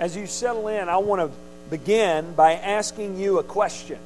as 0.00 0.16
you 0.16 0.26
settle 0.26 0.66
in, 0.68 0.88
I 0.88 0.96
want 0.96 1.20
to 1.20 1.36
begin 1.68 2.32
by 2.32 2.54
asking 2.54 3.18
you 3.18 3.38
a 3.38 3.44
question. 3.44 3.98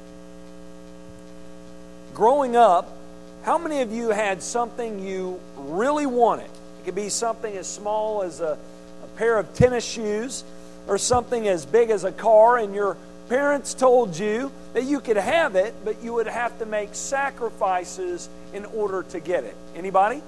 Growing 2.13 2.57
up, 2.57 2.97
how 3.45 3.59
many 3.59 3.81
of 3.81 3.93
you 3.93 4.09
had 4.09 4.43
something 4.43 4.99
you 4.99 5.41
really 5.57 6.07
wanted? 6.07 6.47
It 6.47 6.85
could 6.85 6.95
be 6.97 7.09
something 7.09 7.57
as 7.57 7.69
small 7.69 8.23
as 8.23 8.41
a, 8.41 8.59
a 9.05 9.07
pair 9.17 9.39
of 9.39 9.55
tennis 9.55 9.85
shoes 9.85 10.43
or 10.89 10.99
something 10.99 11.47
as 11.47 11.65
big 11.65 11.91
as 11.91 12.05
a 12.05 12.13
car, 12.13 12.59
and 12.59 12.75
your 12.75 12.97
parents 13.29 13.73
told 13.73 14.19
you 14.19 14.51
that 14.75 14.83
you 14.83 15.01
could 15.01 15.17
have 15.17 15.55
it, 15.55 15.75
but 15.85 16.03
you 16.03 16.13
would 16.13 16.27
have 16.27 16.59
to 16.59 16.67
make 16.67 16.95
sacrifices 16.95 18.29
in 18.53 18.65
order 18.67 19.05
to 19.05 19.21
get 19.21 19.45
it. 19.45 19.57
Anybody? 19.77 20.23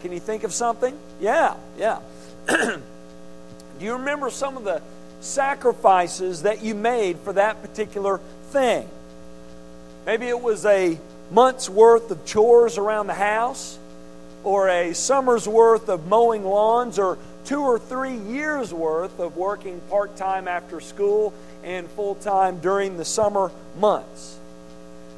Can 0.00 0.12
you 0.12 0.20
think 0.20 0.42
of 0.42 0.52
something? 0.52 0.96
Yeah, 1.20 1.54
yeah. 1.78 2.00
Do 3.78 3.84
you 3.84 3.94
remember 3.94 4.30
some 4.30 4.56
of 4.56 4.64
the 4.64 4.80
sacrifices 5.20 6.42
that 6.42 6.62
you 6.62 6.74
made 6.74 7.18
for 7.18 7.32
that 7.34 7.62
particular 7.62 8.20
thing? 8.50 8.88
Maybe 10.06 10.26
it 10.28 10.40
was 10.40 10.64
a 10.64 10.98
month's 11.30 11.68
worth 11.68 12.10
of 12.10 12.24
chores 12.24 12.78
around 12.78 13.08
the 13.08 13.14
house, 13.14 13.78
or 14.44 14.68
a 14.68 14.94
summer's 14.94 15.48
worth 15.48 15.88
of 15.88 16.06
mowing 16.06 16.44
lawns, 16.44 16.98
or 16.98 17.18
two 17.44 17.60
or 17.60 17.78
three 17.78 18.16
years' 18.16 18.72
worth 18.72 19.18
of 19.18 19.36
working 19.36 19.80
part 19.90 20.16
time 20.16 20.48
after 20.48 20.80
school 20.80 21.34
and 21.64 21.88
full 21.90 22.14
time 22.14 22.60
during 22.60 22.96
the 22.96 23.04
summer 23.04 23.50
months. 23.78 24.38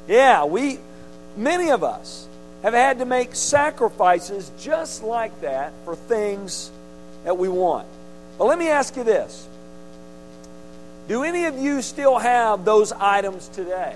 Yeah, 0.07 0.45
we, 0.45 0.79
many 1.37 1.69
of 1.69 1.83
us, 1.83 2.27
have 2.63 2.73
had 2.73 2.99
to 2.99 3.05
make 3.05 3.35
sacrifices 3.35 4.51
just 4.59 5.03
like 5.03 5.41
that 5.41 5.71
for 5.85 5.95
things 5.95 6.71
that 7.23 7.37
we 7.37 7.47
want. 7.47 7.87
But 8.39 8.45
let 8.45 8.57
me 8.57 8.69
ask 8.69 8.95
you 8.95 9.03
this 9.03 9.47
Do 11.07 11.23
any 11.23 11.45
of 11.45 11.59
you 11.59 11.83
still 11.83 12.17
have 12.17 12.65
those 12.65 12.91
items 12.93 13.49
today? 13.49 13.95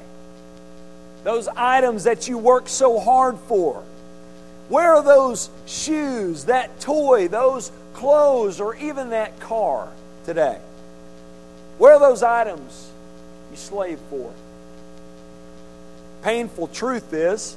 Those 1.24 1.48
items 1.48 2.04
that 2.04 2.28
you 2.28 2.38
worked 2.38 2.70
so 2.70 3.00
hard 3.00 3.40
for? 3.48 3.82
Where 4.68 4.96
are 4.96 5.04
those 5.04 5.50
shoes, 5.66 6.46
that 6.46 6.82
toy, 6.82 7.30
those 7.30 7.72
clothes, 7.94 8.60
or 8.60 8.76
even 8.76 9.12
that 9.12 9.40
car 9.40 9.88
today? 10.26 10.60
Where 11.78 11.94
are 11.94 12.00
those 12.00 12.24
items 12.24 12.92
you 13.52 13.58
slave 13.58 14.00
for? 14.10 14.34
Painful 16.24 16.68
truth 16.68 17.14
is, 17.14 17.56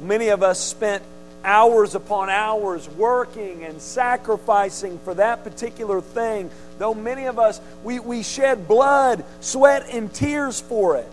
many 0.00 0.28
of 0.28 0.42
us 0.42 0.58
spent 0.58 1.02
hours 1.46 1.94
upon 1.94 2.28
hours 2.28 2.88
working 2.90 3.64
and 3.64 3.80
sacrificing 3.80 4.98
for 4.98 5.14
that 5.14 5.44
particular 5.44 6.00
thing. 6.00 6.50
Though 6.78 6.92
many 6.92 7.26
of 7.26 7.38
us, 7.38 7.60
we, 7.84 8.00
we 8.00 8.22
shed 8.24 8.66
blood, 8.66 9.24
sweat, 9.40 9.86
and 9.90 10.12
tears 10.12 10.60
for 10.60 10.96
it. 10.96 11.08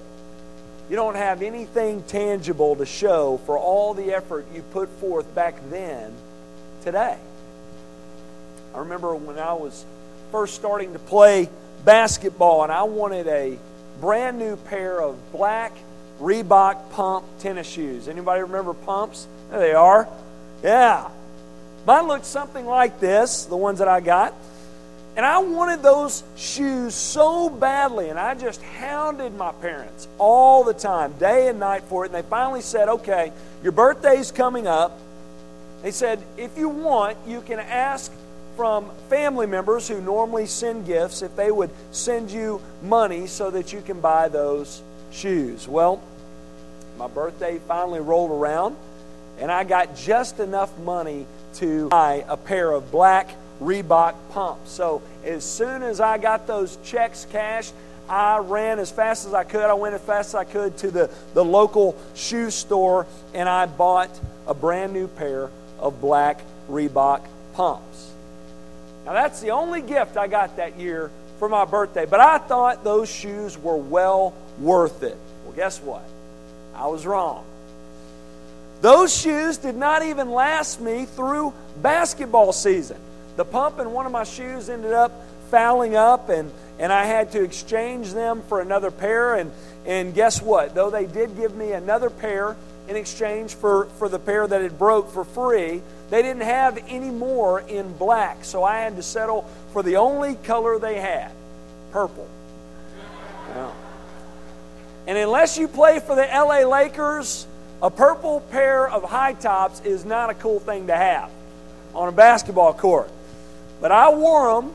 You 0.89 0.95
don't 0.95 1.15
have 1.15 1.41
anything 1.41 2.03
tangible 2.03 2.75
to 2.75 2.85
show 2.85 3.39
for 3.45 3.57
all 3.57 3.93
the 3.93 4.11
effort 4.13 4.45
you 4.53 4.63
put 4.73 4.89
forth 4.89 5.33
back 5.33 5.55
then 5.69 6.11
today. 6.83 7.17
I 8.75 8.79
remember 8.79 9.15
when 9.15 9.37
I 9.37 9.53
was 9.53 9.85
first 10.31 10.55
starting 10.55 10.93
to 10.93 10.99
play 10.99 11.47
basketball 11.85 12.63
and 12.63 12.71
I 12.71 12.83
wanted 12.83 13.27
a 13.27 13.57
brand 14.01 14.39
new 14.39 14.55
pair 14.55 14.99
of 14.99 15.15
black 15.31 15.71
Reebok 16.19 16.91
pump 16.91 17.25
tennis 17.39 17.67
shoes. 17.67 18.07
Anybody 18.07 18.41
remember 18.41 18.73
pumps? 18.73 19.27
There 19.49 19.59
they 19.59 19.73
are. 19.73 20.07
Yeah. 20.63 21.09
Mine 21.85 22.07
looked 22.07 22.25
something 22.25 22.65
like 22.65 22.99
this, 22.99 23.45
the 23.45 23.57
ones 23.57 23.79
that 23.79 23.87
I 23.89 23.99
got. 23.99 24.33
And 25.15 25.25
I 25.25 25.37
wanted 25.39 25.83
those 25.83 26.23
shoes 26.35 26.95
so 26.95 27.47
badly, 27.47 28.09
and 28.09 28.17
I 28.17 28.33
just 28.33 28.63
hounded 28.63 29.35
my 29.35 29.51
parents 29.51 30.07
all 30.17 30.63
the 30.63 30.73
time, 30.73 31.13
day 31.19 31.49
and 31.49 31.59
night 31.59 31.83
for 31.83 32.03
it. 32.03 32.07
And 32.07 32.15
they 32.15 32.27
finally 32.27 32.61
said, 32.61 32.89
okay, 32.89 33.31
your 33.61 33.73
birthday's 33.73 34.31
coming 34.31 34.65
up. 34.65 34.97
They 35.83 35.91
said, 35.91 36.23
if 36.37 36.57
you 36.57 36.69
want, 36.69 37.17
you 37.27 37.41
can 37.41 37.59
ask 37.59 38.11
from 38.55 38.89
family 39.09 39.45
members 39.45 39.87
who 39.87 40.01
normally 40.01 40.47
send 40.47 40.87
gifts 40.87 41.21
if 41.21 41.35
they 41.35 41.51
would 41.51 41.69
send 41.91 42.31
you 42.31 42.61
money 42.81 43.27
so 43.27 43.51
that 43.51 43.73
you 43.73 43.81
can 43.81 43.99
buy 43.99 44.29
those 44.29 44.81
shoes. 45.11 45.67
Well, 45.67 46.01
my 46.97 47.07
birthday 47.07 47.59
finally 47.67 47.99
rolled 47.99 48.31
around, 48.31 48.75
and 49.39 49.51
I 49.51 49.63
got 49.63 49.95
just 49.95 50.39
enough 50.39 50.77
money 50.79 51.25
to 51.55 51.89
buy 51.89 52.25
a 52.27 52.37
pair 52.37 52.71
of 52.71 52.91
black 52.91 53.29
Reebok 53.61 54.15
pumps. 54.31 54.71
So 54.71 55.01
as 55.23 55.43
soon 55.43 55.83
as 55.83 55.99
I 55.99 56.17
got 56.17 56.47
those 56.47 56.77
checks 56.83 57.25
cashed, 57.31 57.73
I 58.09 58.39
ran 58.39 58.79
as 58.79 58.91
fast 58.91 59.25
as 59.25 59.33
I 59.33 59.43
could. 59.43 59.63
I 59.63 59.73
went 59.73 59.95
as 59.95 60.01
fast 60.01 60.29
as 60.29 60.35
I 60.35 60.43
could 60.43 60.77
to 60.79 60.91
the, 60.91 61.09
the 61.33 61.43
local 61.43 61.97
shoe 62.15 62.49
store 62.49 63.07
and 63.33 63.47
I 63.47 63.65
bought 63.65 64.09
a 64.47 64.53
brand 64.53 64.93
new 64.93 65.07
pair 65.07 65.49
of 65.79 66.01
black 66.01 66.41
Reebok 66.69 67.21
pumps. 67.53 68.11
Now, 69.05 69.13
that's 69.13 69.41
the 69.41 69.51
only 69.51 69.81
gift 69.81 70.17
I 70.17 70.27
got 70.27 70.57
that 70.57 70.79
year 70.79 71.11
for 71.39 71.49
my 71.49 71.65
birthday, 71.65 72.05
but 72.05 72.19
I 72.19 72.37
thought 72.37 72.83
those 72.83 73.09
shoes 73.09 73.57
were 73.57 73.75
well 73.77 74.33
worth 74.59 75.03
it. 75.03 75.17
Well, 75.43 75.53
guess 75.53 75.81
what? 75.81 76.03
I 76.73 76.87
was 76.87 77.05
wrong. 77.05 77.45
Those 78.83 79.15
shoes 79.15 79.55
did 79.55 79.77
not 79.77 80.03
even 80.03 80.33
last 80.33 80.81
me 80.81 81.05
through 81.05 81.53
basketball 81.81 82.51
season. 82.51 82.97
The 83.37 83.45
pump 83.45 83.79
in 83.79 83.93
one 83.93 84.05
of 84.05 84.11
my 84.11 84.25
shoes 84.25 84.67
ended 84.67 84.91
up 84.91 85.25
fouling 85.49 85.95
up, 85.95 86.27
and, 86.27 86.51
and 86.79 86.91
I 86.91 87.05
had 87.05 87.31
to 87.31 87.41
exchange 87.41 88.11
them 88.11 88.41
for 88.49 88.59
another 88.59 88.91
pair. 88.91 89.35
And, 89.35 89.53
and 89.85 90.13
guess 90.13 90.41
what? 90.41 90.75
Though 90.75 90.89
they 90.89 91.05
did 91.05 91.37
give 91.37 91.55
me 91.55 91.71
another 91.71 92.09
pair 92.09 92.57
in 92.89 92.97
exchange 92.97 93.55
for, 93.55 93.85
for 93.99 94.09
the 94.09 94.19
pair 94.19 94.45
that 94.45 94.61
had 94.61 94.77
broke 94.77 95.13
for 95.13 95.23
free, 95.23 95.81
they 96.09 96.21
didn't 96.21 96.43
have 96.43 96.77
any 96.89 97.09
more 97.09 97.61
in 97.61 97.93
black. 97.93 98.43
So 98.43 98.65
I 98.65 98.79
had 98.79 98.97
to 98.97 99.01
settle 99.01 99.49
for 99.71 99.81
the 99.81 99.95
only 99.95 100.35
color 100.35 100.77
they 100.77 100.99
had 100.99 101.31
purple. 101.93 102.27
And 105.07 105.17
unless 105.17 105.57
you 105.57 105.69
play 105.69 106.01
for 106.01 106.17
the 106.17 106.25
LA 106.25 106.67
Lakers, 106.67 107.47
a 107.83 107.91
purple 107.91 108.39
pair 108.39 108.87
of 108.87 109.03
high 109.03 109.33
tops 109.33 109.81
is 109.81 110.05
not 110.05 110.29
a 110.29 110.33
cool 110.33 110.61
thing 110.61 110.87
to 110.87 110.95
have 110.95 111.29
on 111.93 112.07
a 112.07 112.13
basketball 112.13 112.73
court. 112.73 113.11
But 113.81 113.91
I 113.91 114.09
wore 114.13 114.61
them, 114.61 114.73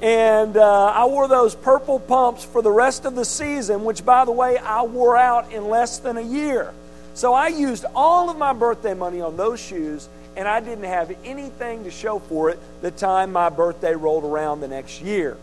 and 0.00 0.56
uh, 0.56 0.84
I 0.86 1.06
wore 1.06 1.26
those 1.26 1.56
purple 1.56 1.98
pumps 1.98 2.44
for 2.44 2.62
the 2.62 2.70
rest 2.70 3.04
of 3.04 3.16
the 3.16 3.24
season, 3.24 3.82
which, 3.82 4.04
by 4.04 4.24
the 4.24 4.30
way, 4.30 4.56
I 4.56 4.82
wore 4.82 5.16
out 5.16 5.52
in 5.52 5.68
less 5.68 5.98
than 5.98 6.16
a 6.16 6.22
year. 6.22 6.72
So 7.14 7.34
I 7.34 7.48
used 7.48 7.84
all 7.96 8.30
of 8.30 8.38
my 8.38 8.52
birthday 8.52 8.94
money 8.94 9.20
on 9.20 9.36
those 9.36 9.60
shoes, 9.60 10.08
and 10.36 10.46
I 10.46 10.60
didn't 10.60 10.84
have 10.84 11.12
anything 11.24 11.82
to 11.82 11.90
show 11.90 12.20
for 12.20 12.50
it 12.50 12.60
the 12.82 12.92
time 12.92 13.32
my 13.32 13.48
birthday 13.48 13.96
rolled 13.96 14.22
around 14.22 14.60
the 14.60 14.68
next 14.68 15.02
year. 15.02 15.36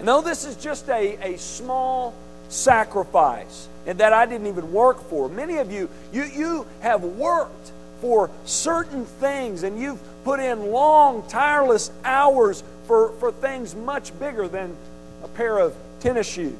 And 0.00 0.08
though 0.08 0.20
this 0.20 0.44
is 0.44 0.56
just 0.56 0.88
a, 0.88 1.34
a 1.34 1.38
small 1.38 2.12
sacrifice 2.48 3.68
and 3.88 3.98
that 4.00 4.12
I 4.12 4.26
didn't 4.26 4.46
even 4.46 4.70
work 4.70 5.02
for, 5.08 5.30
many 5.30 5.56
of 5.56 5.72
you, 5.72 5.88
you, 6.12 6.24
you 6.24 6.66
have 6.80 7.02
worked 7.02 7.72
for 8.02 8.30
certain 8.44 9.06
things 9.06 9.62
and 9.62 9.80
you've 9.80 9.98
put 10.24 10.40
in 10.40 10.70
long, 10.70 11.26
tireless 11.28 11.90
hours 12.04 12.62
for, 12.86 13.12
for 13.12 13.32
things 13.32 13.74
much 13.74 14.16
bigger 14.20 14.46
than 14.46 14.76
a 15.24 15.28
pair 15.28 15.58
of 15.58 15.74
tennis 16.00 16.28
shoes. 16.28 16.54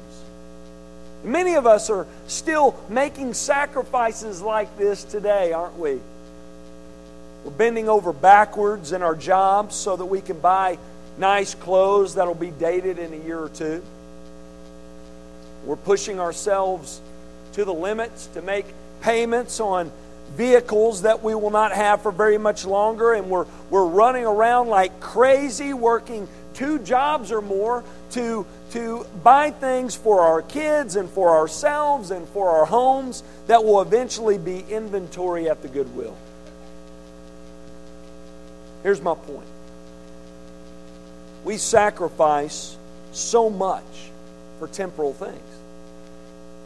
Many 1.23 1.53
of 1.53 1.67
us 1.67 1.91
are 1.91 2.07
still 2.25 2.75
making 2.89 3.35
sacrifices 3.35 4.41
like 4.41 4.75
this 4.79 5.03
today, 5.03 5.53
aren't 5.53 5.77
we? 5.77 5.99
We're 7.43 7.51
bending 7.51 7.89
over 7.89 8.11
backwards 8.11 8.91
in 8.91 9.03
our 9.03 9.15
jobs 9.15 9.75
so 9.75 9.95
that 9.95 10.05
we 10.05 10.21
can 10.21 10.39
buy 10.39 10.79
nice 11.19 11.53
clothes 11.53 12.15
that'll 12.15 12.33
be 12.33 12.51
dated 12.51 12.97
in 12.97 13.13
a 13.13 13.17
year 13.17 13.37
or 13.37 13.49
two. 13.49 13.83
We're 15.63 15.75
pushing 15.75 16.19
ourselves 16.19 17.01
to 17.53 17.65
the 17.65 17.73
limits 17.73 18.27
to 18.27 18.41
make 18.41 18.65
payments 19.01 19.59
on 19.59 19.91
vehicles 20.35 21.01
that 21.03 21.23
we 21.23 21.33
will 21.33 21.49
not 21.49 21.71
have 21.71 22.01
for 22.01 22.11
very 22.11 22.37
much 22.37 22.65
longer, 22.65 23.13
and 23.13 23.29
we're, 23.29 23.45
we're 23.69 23.85
running 23.85 24.25
around 24.25 24.67
like 24.67 24.99
crazy, 24.99 25.73
working 25.73 26.27
two 26.53 26.79
jobs 26.79 27.31
or 27.31 27.41
more 27.41 27.83
to, 28.11 28.45
to 28.71 29.05
buy 29.23 29.51
things 29.51 29.95
for 29.95 30.21
our 30.21 30.41
kids 30.41 30.95
and 30.95 31.09
for 31.09 31.37
ourselves 31.37 32.11
and 32.11 32.27
for 32.29 32.49
our 32.49 32.65
homes 32.65 33.23
that 33.47 33.63
will 33.63 33.81
eventually 33.81 34.37
be 34.37 34.59
inventory 34.69 35.49
at 35.49 35.61
the 35.61 35.67
Goodwill. 35.67 36.15
Here's 38.83 39.01
my 39.01 39.15
point. 39.15 39.47
We 41.43 41.57
sacrifice 41.57 42.77
so 43.11 43.49
much 43.49 43.83
for 44.59 44.67
temporal 44.67 45.13
things, 45.13 45.39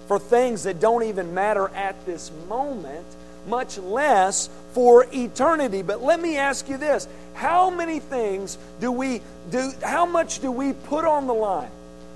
for 0.08 0.20
things 0.20 0.64
that 0.64 0.80
don't 0.80 1.04
even 1.04 1.34
matter 1.34 1.70
at 1.70 2.06
this 2.06 2.32
moment 2.48 3.06
much 3.48 3.78
less 3.78 4.50
for 4.74 5.06
eternity. 5.14 5.82
But 5.82 6.02
let 6.02 6.20
me 6.22 6.38
ask 6.38 6.70
you 6.70 6.78
this 6.78 7.08
how 7.34 7.70
many 7.70 8.00
things 8.00 8.58
do 8.80 8.92
we 8.92 9.22
do, 9.52 9.72
how 9.82 10.06
much 10.06 10.40
do 10.40 10.52
we 10.52 10.74
put 10.74 11.06
on 11.06 11.28
the 11.28 11.34
line 11.34 11.72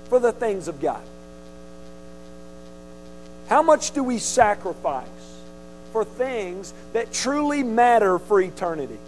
for 0.08 0.18
the 0.18 0.32
things 0.32 0.68
of 0.68 0.80
God? 0.80 1.02
How 3.48 3.62
much 3.62 3.92
do 3.92 4.04
we 4.04 4.18
sacrifice 4.18 5.08
for 5.92 6.04
things 6.04 6.74
that 6.92 7.12
truly 7.12 7.62
matter 7.62 8.18
for 8.18 8.40
eternity? 8.40 8.98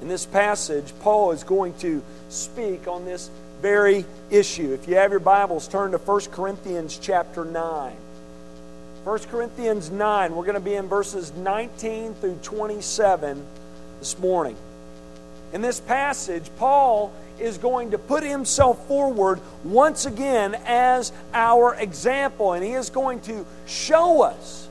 In 0.00 0.08
this 0.08 0.26
passage, 0.26 0.92
Paul 1.00 1.32
is 1.32 1.44
going 1.44 1.74
to 1.78 2.02
speak 2.28 2.86
on 2.86 3.04
this 3.04 3.30
very 3.60 4.04
issue. 4.30 4.72
If 4.72 4.88
you 4.88 4.96
have 4.96 5.10
your 5.10 5.20
Bibles, 5.20 5.68
turn 5.68 5.92
to 5.92 5.98
1 5.98 6.20
Corinthians 6.32 6.98
chapter 7.00 7.44
9. 7.44 7.96
1 9.04 9.18
Corinthians 9.30 9.90
9, 9.90 10.34
we're 10.34 10.44
going 10.44 10.54
to 10.54 10.60
be 10.60 10.74
in 10.74 10.86
verses 10.86 11.32
19 11.32 12.14
through 12.14 12.38
27 12.42 13.44
this 14.00 14.18
morning. 14.18 14.56
In 15.52 15.62
this 15.62 15.80
passage, 15.80 16.50
Paul 16.58 17.12
is 17.38 17.58
going 17.58 17.92
to 17.92 17.98
put 17.98 18.22
himself 18.22 18.86
forward 18.86 19.40
once 19.64 20.06
again 20.06 20.56
as 20.66 21.12
our 21.32 21.74
example, 21.74 22.52
and 22.52 22.64
he 22.64 22.72
is 22.72 22.90
going 22.90 23.20
to 23.22 23.46
show 23.66 24.22
us 24.22 24.68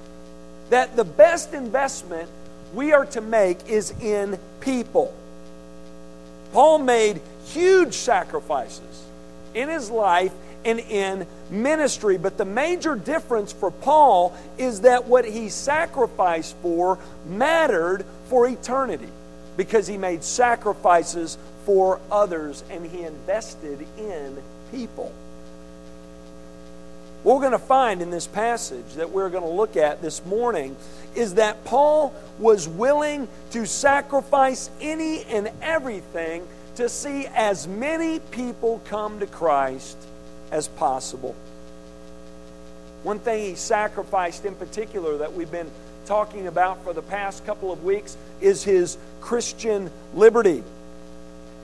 that 0.70 0.96
the 0.96 1.06
best 1.06 1.54
investment 1.54 2.30
we 2.74 2.92
are 2.94 3.06
to 3.06 3.22
make 3.22 3.70
is 3.70 3.92
in 4.02 4.38
people. 4.60 5.14
Paul 6.54 6.80
made 6.80 7.22
huge 7.54 7.94
sacrifices 7.94 9.06
in 9.54 9.70
his 9.70 9.90
life 9.90 10.34
and 10.66 10.80
in 10.80 11.26
ministry. 11.50 12.18
But 12.18 12.38
the 12.38 12.46
major 12.46 12.96
difference 12.96 13.54
for 13.54 13.72
Paul 13.72 14.36
is 14.58 14.82
that 14.82 15.06
what 15.06 15.26
he 15.26 15.50
sacrificed 15.50 16.56
for 16.62 17.00
mattered 17.28 18.06
for 18.30 18.48
eternity 18.48 19.10
because 19.56 19.88
he 19.88 19.98
made 19.98 20.24
sacrifices 20.24 21.38
for 21.66 22.00
others 22.12 22.64
and 22.70 22.86
he 22.86 23.04
invested 23.04 23.86
in 23.98 24.38
people. 24.72 25.12
What 27.24 27.36
we're 27.36 27.42
going 27.42 27.52
to 27.52 27.58
find 27.58 28.02
in 28.02 28.10
this 28.10 28.28
passage 28.28 28.94
that 28.96 29.10
we're 29.10 29.30
going 29.30 29.44
to 29.44 29.50
look 29.50 29.76
at 29.76 30.02
this 30.02 30.24
morning 30.26 30.76
is 31.16 31.34
that 31.34 31.66
Paul 31.66 32.14
was 32.40 32.68
willing 32.68 33.28
to 33.52 33.66
sacrifice 33.66 34.70
any 34.80 35.24
and 35.24 35.50
everything 35.62 36.48
to 36.78 36.88
see 36.88 37.26
as 37.28 37.68
many 37.68 38.20
people 38.20 38.82
come 38.86 39.20
to 39.20 39.26
Christ 39.26 39.98
as 40.52 40.68
possible. 40.68 41.36
One 43.02 43.20
thing 43.20 43.50
he 43.50 43.56
sacrificed 43.56 44.46
in 44.46 44.54
particular 44.54 45.18
that 45.18 45.34
we've 45.34 45.52
been 45.52 45.72
talking 46.06 46.46
about 46.46 46.84
for 46.84 46.94
the 46.94 47.02
past 47.02 47.46
couple 47.46 47.72
of 47.72 47.84
weeks 47.84 48.16
is 48.42 48.64
his 48.64 48.98
Christian 49.22 49.90
liberty. 50.14 50.64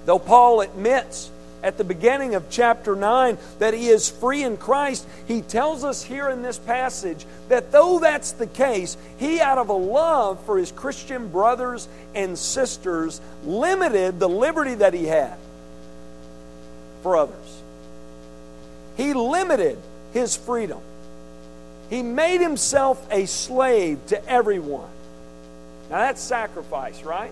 Though 0.06 0.20
Paul 0.20 0.62
admits 0.62 1.30
at 1.64 1.78
the 1.78 1.84
beginning 1.84 2.36
of 2.36 2.50
chapter 2.50 2.96
9 2.96 3.38
that 3.60 3.74
he 3.74 3.88
is 3.88 4.10
free 4.10 4.44
in 4.44 4.58
Christ, 4.58 5.08
he 5.28 5.42
tells 5.42 5.84
us 5.84 6.04
here 6.04 6.30
in 6.30 6.42
this 6.42 6.60
passage 6.60 7.26
that 7.48 7.72
though 7.72 8.00
that's 8.00 8.34
the 8.34 8.48
case, 8.48 8.98
he, 9.18 9.40
out 9.40 9.58
of 9.58 9.70
a 9.70 9.74
love 9.74 10.44
for 10.46 10.58
his 10.58 10.72
Christian 10.72 11.30
brothers 11.30 11.88
and 12.14 12.38
sisters, 12.38 13.22
limited 13.46 14.20
the 14.20 14.30
liberty 14.30 14.76
that 14.76 14.94
he 14.94 15.06
had 15.06 15.38
for 17.02 17.16
others. 17.16 17.62
He 18.98 19.14
limited 19.14 19.78
his 20.12 20.36
freedom. 20.36 20.80
He 21.90 22.04
made 22.04 22.42
himself 22.42 23.06
a 23.10 23.26
slave 23.26 24.00
to 24.08 24.26
everyone. 24.30 24.90
Now 25.90 26.00
that's 26.00 26.22
sacrifice, 26.22 27.04
right? 27.04 27.32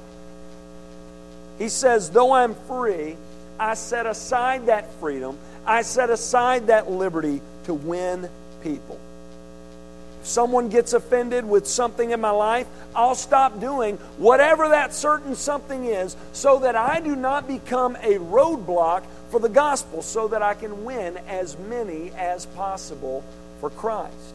He 1.57 1.69
says, 1.69 2.09
Though 2.09 2.33
I'm 2.33 2.55
free, 2.55 3.17
I 3.59 3.75
set 3.75 4.05
aside 4.05 4.65
that 4.65 4.91
freedom, 4.95 5.37
I 5.65 5.83
set 5.83 6.09
aside 6.09 6.67
that 6.67 6.89
liberty 6.89 7.41
to 7.65 7.73
win 7.73 8.29
people. 8.63 8.99
If 10.21 10.27
someone 10.27 10.69
gets 10.69 10.93
offended 10.93 11.45
with 11.45 11.67
something 11.67 12.11
in 12.11 12.21
my 12.21 12.29
life, 12.29 12.67
I'll 12.95 13.15
stop 13.15 13.59
doing 13.59 13.97
whatever 14.17 14.69
that 14.69 14.93
certain 14.93 15.35
something 15.35 15.85
is 15.85 16.15
so 16.31 16.59
that 16.59 16.75
I 16.75 16.99
do 16.99 17.15
not 17.15 17.47
become 17.47 17.95
a 17.95 18.19
roadblock 18.19 19.03
for 19.31 19.39
the 19.39 19.49
gospel, 19.49 20.01
so 20.01 20.27
that 20.27 20.41
I 20.41 20.53
can 20.53 20.83
win 20.83 21.17
as 21.27 21.57
many 21.57 22.11
as 22.11 22.45
possible 22.47 23.23
for 23.61 23.69
Christ. 23.69 24.33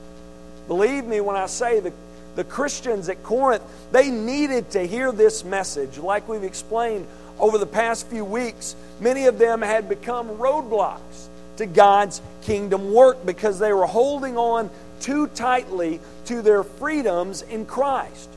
Believe 0.69 1.05
me 1.05 1.21
when 1.21 1.37
I 1.37 1.47
say 1.47 1.81
the, 1.81 1.93
the 2.35 2.45
Christians 2.45 3.09
at 3.09 3.23
Corinth, 3.23 3.63
they 3.93 4.11
needed 4.11 4.71
to 4.71 4.87
hear 4.87 5.13
this 5.13 5.45
message. 5.45 5.99
Like 5.99 6.29
we've 6.29 6.43
explained 6.43 7.07
over 7.39 7.59
the 7.59 7.67
past 7.67 8.07
few 8.09 8.25
weeks, 8.25 8.77
many 9.01 9.27
of 9.27 9.39
them 9.39 9.63
had 9.63 9.89
become 9.89 10.29
roadblocks 10.39 11.29
to 11.57 11.67
God's 11.67 12.21
kingdom 12.43 12.93
work 12.93 13.25
because 13.25 13.59
they 13.59 13.73
were 13.73 13.87
holding 13.87 14.37
on 14.37 14.71
too 15.01 15.27
tightly 15.29 16.01
to 16.27 16.43
their 16.43 16.63
freedoms 16.63 17.43
in 17.43 17.67
Christ. 17.67 18.29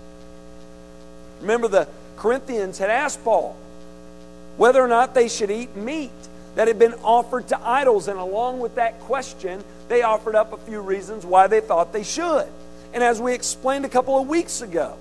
Remember, 1.42 1.68
the 1.68 1.88
Corinthians 2.18 2.78
had 2.78 2.90
asked 2.90 3.24
Paul 3.24 3.56
whether 4.58 4.82
or 4.82 4.88
not 4.88 5.14
they 5.14 5.30
should 5.30 5.52
eat 5.52 5.76
meat 5.76 6.12
that 6.56 6.68
had 6.68 6.78
been 6.78 6.96
offered 7.04 7.48
to 7.50 7.60
idols, 7.62 8.08
and 8.08 8.20
along 8.20 8.60
with 8.60 8.76
that 8.76 9.00
question, 9.02 9.64
they 9.88 10.02
offered 10.02 10.36
up 10.36 10.52
a 10.52 10.58
few 10.58 10.82
reasons 10.82 11.26
why 11.26 11.48
they 11.48 11.62
thought 11.62 11.94
they 11.94 12.04
should. 12.04 12.48
And 12.94 13.04
as 13.04 13.22
we 13.22 13.34
explained 13.34 13.86
a 13.86 13.90
couple 13.90 14.20
of 14.20 14.28
weeks 14.28 14.62
ago, 14.62 14.98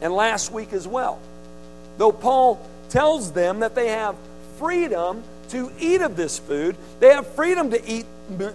and 0.00 0.12
last 0.12 0.50
week 0.50 0.72
as 0.72 0.88
well, 0.88 1.20
though 1.98 2.10
Paul 2.10 2.60
tells 2.92 3.32
them 3.32 3.60
that 3.60 3.74
they 3.74 3.88
have 3.88 4.14
freedom 4.58 5.22
to 5.48 5.72
eat 5.80 6.02
of 6.02 6.14
this 6.14 6.38
food. 6.38 6.76
They 7.00 7.08
have 7.08 7.26
freedom 7.26 7.70
to 7.70 7.90
eat 7.90 8.04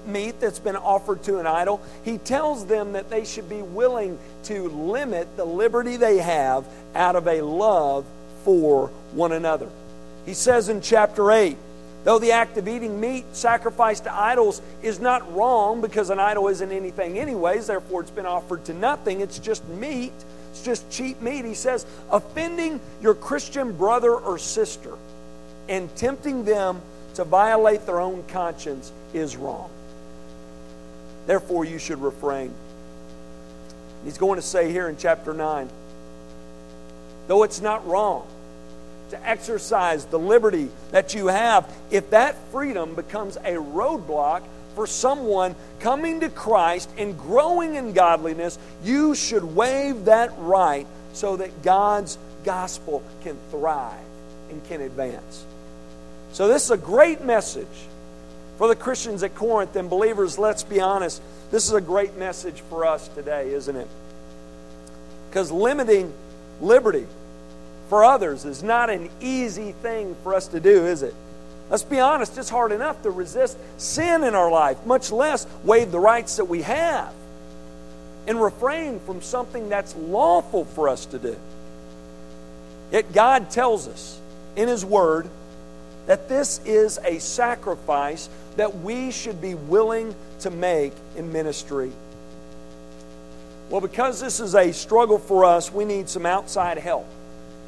meat 0.05 0.39
that's 0.39 0.59
been 0.59 0.75
offered 0.75 1.23
to 1.23 1.39
an 1.39 1.47
idol. 1.47 1.81
He 2.05 2.19
tells 2.19 2.67
them 2.67 2.93
that 2.93 3.09
they 3.09 3.25
should 3.25 3.49
be 3.49 3.63
willing 3.63 4.19
to 4.43 4.69
limit 4.69 5.35
the 5.37 5.45
liberty 5.45 5.97
they 5.97 6.17
have 6.19 6.65
out 6.93 7.15
of 7.15 7.27
a 7.27 7.41
love 7.41 8.05
for 8.43 8.87
one 9.11 9.31
another. 9.31 9.69
He 10.25 10.35
says 10.35 10.69
in 10.69 10.81
chapter 10.81 11.31
8, 11.31 11.57
though 12.03 12.19
the 12.19 12.31
act 12.31 12.57
of 12.57 12.67
eating 12.67 12.99
meat 12.99 13.25
sacrificed 13.33 14.03
to 14.03 14.13
idols 14.13 14.61
is 14.83 14.99
not 14.99 15.35
wrong 15.35 15.81
because 15.81 16.11
an 16.11 16.19
idol 16.19 16.47
isn't 16.47 16.71
anything, 16.71 17.17
anyways, 17.17 17.67
therefore 17.67 18.01
it's 18.01 18.11
been 18.11 18.27
offered 18.27 18.65
to 18.65 18.73
nothing, 18.75 19.21
it's 19.21 19.39
just 19.39 19.67
meat 19.67 20.13
it's 20.57 20.65
just 20.65 20.89
cheap 20.89 21.21
meat. 21.21 21.45
He 21.45 21.53
says, 21.53 21.85
offending 22.11 22.79
your 22.99 23.13
Christian 23.13 23.73
brother 23.73 24.13
or 24.13 24.39
sister 24.39 24.93
and 25.69 25.93
tempting 25.95 26.45
them 26.45 26.81
to 27.13 27.23
violate 27.23 27.85
their 27.85 27.99
own 27.99 28.23
conscience 28.27 28.91
is 29.13 29.35
wrong. 29.35 29.69
Therefore, 31.27 31.63
you 31.63 31.77
should 31.77 32.01
refrain. 32.01 32.53
He's 34.03 34.17
going 34.17 34.37
to 34.37 34.41
say 34.41 34.71
here 34.71 34.87
in 34.87 34.97
chapter 34.97 35.33
9 35.33 35.69
though 37.27 37.43
it's 37.43 37.59
not 37.59 37.85
wrong 37.85 38.25
to 39.09 39.27
exercise 39.27 40.05
the 40.05 40.17
liberty 40.17 40.69
that 40.91 41.13
you 41.13 41.27
have, 41.27 41.69
if 41.91 42.09
that 42.11 42.37
freedom 42.53 42.95
becomes 42.95 43.35
a 43.37 43.55
roadblock 43.55 44.43
for 44.77 44.85
someone 44.85 45.55
coming 45.79 46.19
to 46.19 46.29
Christ 46.29 46.87
and 46.99 47.17
growing 47.17 47.73
in 47.73 47.93
godliness, 47.93 48.59
you 48.83 49.15
should 49.15 49.43
waive 49.43 50.05
that 50.05 50.31
right 50.37 50.85
so 51.13 51.37
that 51.37 51.63
God's 51.63 52.19
gospel 52.43 53.01
can 53.23 53.35
thrive 53.49 53.97
and 54.51 54.63
can 54.67 54.81
advance. 54.81 55.43
So, 56.31 56.47
this 56.47 56.65
is 56.65 56.69
a 56.69 56.77
great 56.77 57.23
message 57.23 57.65
for 58.59 58.67
the 58.67 58.75
Christians 58.75 59.23
at 59.23 59.33
Corinth 59.33 59.75
and 59.75 59.89
believers. 59.89 60.37
Let's 60.37 60.61
be 60.61 60.79
honest, 60.79 61.23
this 61.49 61.65
is 61.65 61.73
a 61.73 61.81
great 61.81 62.15
message 62.15 62.61
for 62.69 62.85
us 62.85 63.07
today, 63.07 63.55
isn't 63.55 63.75
it? 63.75 63.87
Because 65.31 65.51
limiting 65.51 66.13
liberty 66.61 67.07
for 67.89 68.03
others 68.03 68.45
is 68.45 68.61
not 68.61 68.91
an 68.91 69.09
easy 69.21 69.71
thing 69.71 70.15
for 70.21 70.35
us 70.35 70.47
to 70.49 70.59
do, 70.59 70.85
is 70.85 71.01
it? 71.01 71.15
Let's 71.69 71.83
be 71.83 71.99
honest, 71.99 72.37
it's 72.37 72.49
hard 72.49 72.71
enough 72.71 73.01
to 73.03 73.11
resist 73.11 73.57
sin 73.77 74.23
in 74.23 74.35
our 74.35 74.49
life, 74.49 74.85
much 74.85 75.11
less 75.11 75.45
waive 75.63 75.91
the 75.91 75.99
rights 75.99 76.37
that 76.37 76.45
we 76.45 76.61
have 76.61 77.13
and 78.25 78.41
refrain 78.41 78.99
from 79.01 79.21
something 79.21 79.69
that's 79.69 79.95
lawful 79.95 80.65
for 80.65 80.87
us 80.89 81.05
to 81.07 81.19
do. 81.19 81.35
Yet 82.91 83.11
God 83.13 83.49
tells 83.49 83.87
us 83.87 84.19
in 84.55 84.67
His 84.67 84.85
Word 84.85 85.29
that 86.07 86.29
this 86.29 86.61
is 86.65 86.99
a 87.03 87.19
sacrifice 87.19 88.29
that 88.55 88.79
we 88.79 89.11
should 89.11 89.41
be 89.41 89.55
willing 89.55 90.15
to 90.39 90.49
make 90.49 90.93
in 91.17 91.33
ministry. 91.33 91.91
Well, 93.69 93.81
because 93.81 94.21
this 94.21 94.39
is 94.39 94.55
a 94.55 94.71
struggle 94.71 95.19
for 95.19 95.43
us, 95.43 95.71
we 95.71 95.83
need 95.83 96.07
some 96.07 96.25
outside 96.25 96.77
help 96.77 97.05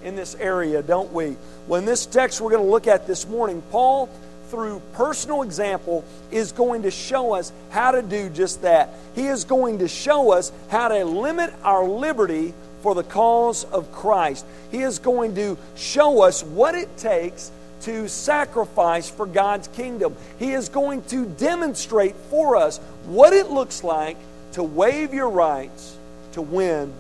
in 0.03 0.15
this 0.15 0.35
area, 0.35 0.81
don't 0.81 1.11
we? 1.13 1.35
In 1.71 1.85
this 1.85 2.05
text 2.05 2.41
we're 2.41 2.51
going 2.51 2.63
to 2.63 2.69
look 2.69 2.87
at 2.87 3.07
this 3.07 3.27
morning, 3.27 3.61
Paul 3.71 4.09
through 4.49 4.81
personal 4.93 5.43
example, 5.43 6.03
is 6.31 6.51
going 6.51 6.83
to 6.83 6.91
show 6.91 7.33
us 7.33 7.51
how 7.69 7.91
to 7.91 8.01
do 8.01 8.29
just 8.29 8.63
that. 8.63 8.89
He 9.15 9.27
is 9.27 9.43
going 9.43 9.79
to 9.79 9.87
show 9.87 10.31
us 10.31 10.51
how 10.69 10.87
to 10.89 11.05
limit 11.05 11.53
our 11.63 11.85
liberty 11.87 12.53
for 12.81 12.95
the 12.95 13.03
cause 13.03 13.63
of 13.65 13.91
Christ. 13.91 14.45
He 14.71 14.79
is 14.79 14.99
going 14.99 15.35
to 15.35 15.57
show 15.75 16.23
us 16.23 16.43
what 16.43 16.75
it 16.75 16.97
takes 16.97 17.51
to 17.81 18.09
sacrifice 18.09 19.09
for 19.09 19.25
God's 19.25 19.67
kingdom. 19.69 20.15
He 20.37 20.51
is 20.51 20.69
going 20.69 21.03
to 21.03 21.25
demonstrate 21.25 22.15
for 22.29 22.55
us 22.55 22.77
what 23.05 23.33
it 23.33 23.49
looks 23.49 23.83
like 23.83 24.17
to 24.53 24.63
waive 24.63 25.13
your 25.13 25.29
rights 25.29 25.95
to 26.33 26.41
win 26.41 26.93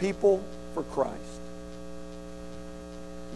people 0.00 0.42
for 0.74 0.82
Christ. 0.84 1.27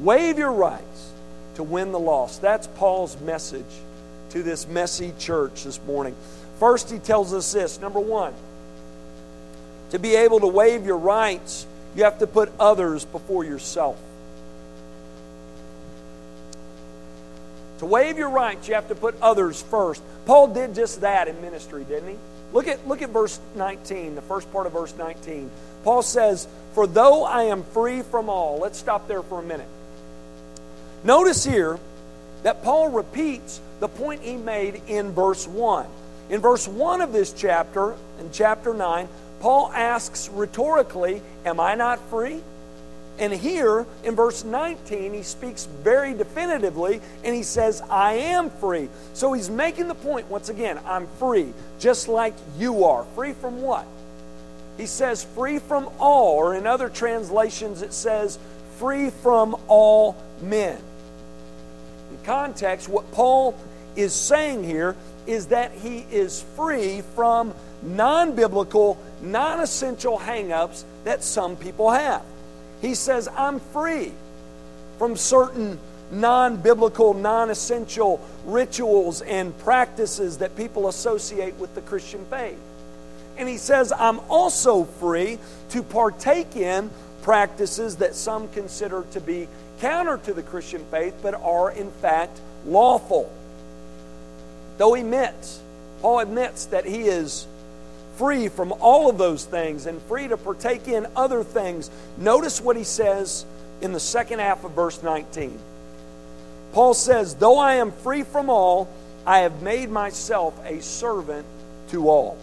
Waive 0.03 0.37
your 0.37 0.53
rights 0.53 1.13
to 1.55 1.63
win 1.63 1.93
the 1.93 1.99
lost. 1.99 2.43
That's 2.43 2.67
Paul's 2.67 3.19
message 3.21 3.65
to 4.31 4.43
this 4.43 4.67
messy 4.67 5.13
church 5.19 5.63
this 5.63 5.81
morning. 5.87 6.17
First, 6.59 6.91
he 6.91 6.99
tells 6.99 7.33
us 7.33 7.53
this 7.53 7.81
number 7.81 8.01
one, 8.01 8.35
to 9.91 10.01
be 10.01 10.17
able 10.17 10.41
to 10.41 10.49
waive 10.49 10.85
your 10.85 10.97
rights, 10.97 11.67
you 11.95 12.03
have 12.03 12.19
to 12.19 12.27
put 12.27 12.51
others 12.59 13.05
before 13.05 13.45
yourself. 13.45 13.97
To 17.79 17.87
waive 17.87 18.19
your 18.19 18.31
rights, 18.31 18.67
you 18.67 18.75
have 18.75 18.89
to 18.89 18.95
put 18.97 19.15
others 19.21 19.63
first. 19.63 20.03
Paul 20.27 20.49
did 20.49 20.75
just 20.75 21.03
that 21.03 21.29
in 21.29 21.41
ministry, 21.41 21.85
didn't 21.85 22.09
he? 22.09 22.17
Look 22.53 22.67
at, 22.67 22.89
look 22.89 23.03
at 23.03 23.11
verse 23.11 23.39
19, 23.55 24.15
the 24.15 24.23
first 24.23 24.51
part 24.53 24.67
of 24.67 24.73
verse 24.73 24.95
19. 24.97 25.51
Paul 25.85 26.03
says, 26.03 26.49
For 26.75 26.87
though 26.87 27.25
I 27.25 27.45
am 27.45 27.63
free 27.63 28.03
from 28.03 28.29
all, 28.29 28.59
let's 28.59 28.79
stop 28.79 29.07
there 29.07 29.23
for 29.23 29.41
a 29.41 29.43
minute. 29.43 29.69
Notice 31.05 31.45
here 31.45 31.79
that 32.43 32.63
Paul 32.63 32.91
repeats 32.91 33.61
the 33.81 33.89
point 33.89 34.23
he 34.23 34.37
made 34.37 34.83
in 34.87 35.13
verse 35.13 35.47
1. 35.47 35.87
In 36.31 36.41
verse 36.41 36.69
1 36.69 37.01
of 37.01 37.13
this 37.13 37.33
chapter, 37.33 37.95
in 38.21 38.31
chapter 38.33 38.73
9, 38.73 39.09
Paul 39.41 39.73
asks 39.73 40.29
rhetorically, 40.29 41.21
Am 41.45 41.59
I 41.59 41.75
not 41.75 41.99
free? 42.09 42.41
And 43.19 43.33
here 43.33 43.85
in 44.05 44.17
verse 44.17 44.45
19, 44.45 45.13
he 45.13 45.23
speaks 45.23 45.67
very 45.67 46.15
definitively 46.15 47.01
and 47.25 47.35
he 47.35 47.43
says, 47.43 47.83
I 47.91 48.15
am 48.15 48.49
free. 48.49 48.89
So 49.15 49.33
he's 49.33 49.51
making 49.51 49.89
the 49.89 49.95
point 49.95 50.31
once 50.31 50.49
again, 50.49 50.79
I'm 50.87 51.07
free, 51.19 51.53
just 51.79 52.09
like 52.09 52.35
you 52.57 52.85
are. 52.85 53.05
Free 53.15 53.33
from 53.33 53.61
what? 53.61 53.87
He 54.79 54.87
says, 54.87 55.25
free 55.25 55.59
from 55.59 55.91
all, 55.99 56.37
or 56.37 56.55
in 56.55 56.67
other 56.67 56.89
translations, 56.89 57.83
it 57.83 57.93
says, 57.93 58.39
free 58.79 59.11
from 59.11 59.55
all 59.69 60.17
men. 60.41 60.81
Context, 62.25 62.89
what 62.89 63.11
Paul 63.13 63.59
is 63.97 64.13
saying 64.13 64.65
here 64.65 64.97
is 65.27 65.47
that 65.47 65.73
he 65.73 66.07
is 66.11 66.43
free 66.57 67.03
from 67.15 67.55
non 67.83 68.35
biblical, 68.35 68.99
non 69.21 69.61
essential 69.61 70.19
hang 70.19 70.53
ups 70.53 70.85
that 71.05 71.23
some 71.23 71.57
people 71.57 71.91
have. 71.91 72.23
He 72.81 72.95
says, 72.95 73.29
I'm 73.37 73.61
free 73.61 74.13
from 74.99 75.17
certain 75.17 75.79
non 76.11 76.57
biblical, 76.57 77.15
non 77.15 77.51
essential 77.51 78.21
rituals 78.45 79.23
and 79.23 79.57
practices 79.59 80.39
that 80.39 80.57
people 80.57 80.89
associate 80.89 81.55
with 81.57 81.75
the 81.75 81.81
Christian 81.83 82.25
faith. 82.27 82.59
And 83.37 83.49
he 83.49 83.57
says, 83.57 83.93
I'm 83.93 84.21
also 84.29 84.85
free 84.85 85.39
to 85.71 85.83
partake 85.83 86.55
in 86.57 86.91
practices 87.23 87.97
that 87.97 88.15
some 88.15 88.49
consider 88.49 89.05
to 89.13 89.21
be 89.21 89.49
counter 89.83 90.17
to 90.17 90.33
the 90.33 90.43
Christian 90.43 90.85
faith, 90.91 91.15
but 91.23 91.35
are 91.35 91.71
in 91.73 91.91
fact 91.91 92.41
lawful. 92.65 93.31
Though 94.79 94.95
he 94.95 95.03
admits, 95.03 95.61
Paul 96.01 96.21
admits 96.21 96.67
that 96.67 96.87
he 96.87 97.03
is 97.03 97.47
free 98.17 98.49
from 98.49 98.73
all 98.81 99.11
of 99.11 99.19
those 99.19 99.45
things 99.45 99.87
and 99.87 100.01
free 100.03 100.29
to 100.29 100.37
partake 100.37 100.87
in 100.87 101.07
other 101.17 101.43
things. 101.43 101.91
Notice 102.17 102.61
what 102.61 102.77
he 102.77 102.85
says 102.85 103.45
in 103.81 103.93
the 103.93 104.01
second 104.01 104.39
half 104.39 104.65
of 104.65 104.71
verse 104.71 105.03
19. 105.03 105.59
Paul 106.73 106.95
says, 106.95 107.35
Though 107.35 107.59
I 107.59 107.75
am 107.75 107.91
free 107.91 108.23
from 108.23 108.51
all, 108.51 108.89
I 109.27 109.41
have 109.41 109.63
made 109.63 109.91
myself 109.91 110.59
a 110.65 110.81
servant 110.81 111.45
to 111.91 112.09
all. 112.09 112.39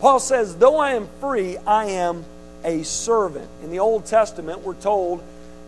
Paul 0.00 0.20
says, 0.20 0.54
Though 0.56 0.78
I 0.78 0.92
am 0.92 1.08
free, 1.20 1.56
I 1.66 1.86
am 1.86 2.24
a 2.66 2.82
servant. 2.82 3.48
In 3.62 3.70
the 3.70 3.78
Old 3.78 4.04
Testament, 4.04 4.60
we're 4.60 4.74
told 4.74 5.22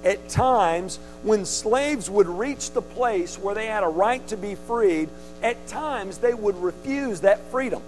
at 0.05 0.28
times 0.28 0.99
when 1.23 1.47
slaves 1.47 2.11
would 2.11 2.26
reach 2.26 2.73
the 2.73 2.83
place 2.83 3.38
where 3.38 3.55
they 3.55 3.67
had 3.67 3.85
a 3.85 3.88
right 3.88 4.25
to 4.28 4.37
be 4.37 4.55
freed, 4.55 5.09
at 5.43 5.67
times 5.67 6.19
they 6.19 6.35
would 6.35 6.57
refuse 6.57 7.21
that 7.21 7.40
freedom. 7.50 7.83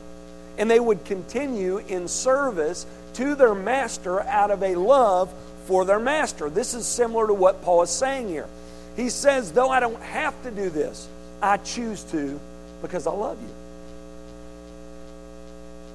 And 0.57 0.71
they 0.71 0.81
would 0.81 1.05
continue 1.05 1.79
in 1.79 2.09
service 2.09 2.87
to 3.15 3.35
their 3.35 3.55
master 3.55 4.21
out 4.23 4.51
of 4.51 4.63
a 4.63 4.75
love 4.75 5.33
for 5.67 5.85
their 5.85 6.01
master. 6.01 6.49
This 6.49 6.75
is 6.75 6.87
similar 6.87 7.27
to 7.27 7.35
what 7.35 7.63
Paul 7.63 7.83
is 7.83 7.91
saying 7.91 8.29
here. 8.29 8.49
He 8.97 9.09
says, 9.09 9.53
Though 9.53 9.71
I 9.71 9.81
don't 9.81 10.03
have 10.03 10.41
to 10.43 10.51
do 10.51 10.71
this, 10.71 11.09
I 11.43 11.57
choose 11.59 12.03
to 12.05 12.39
because 12.83 13.07
I 13.07 13.13
love 13.13 13.39
you. 13.41 13.55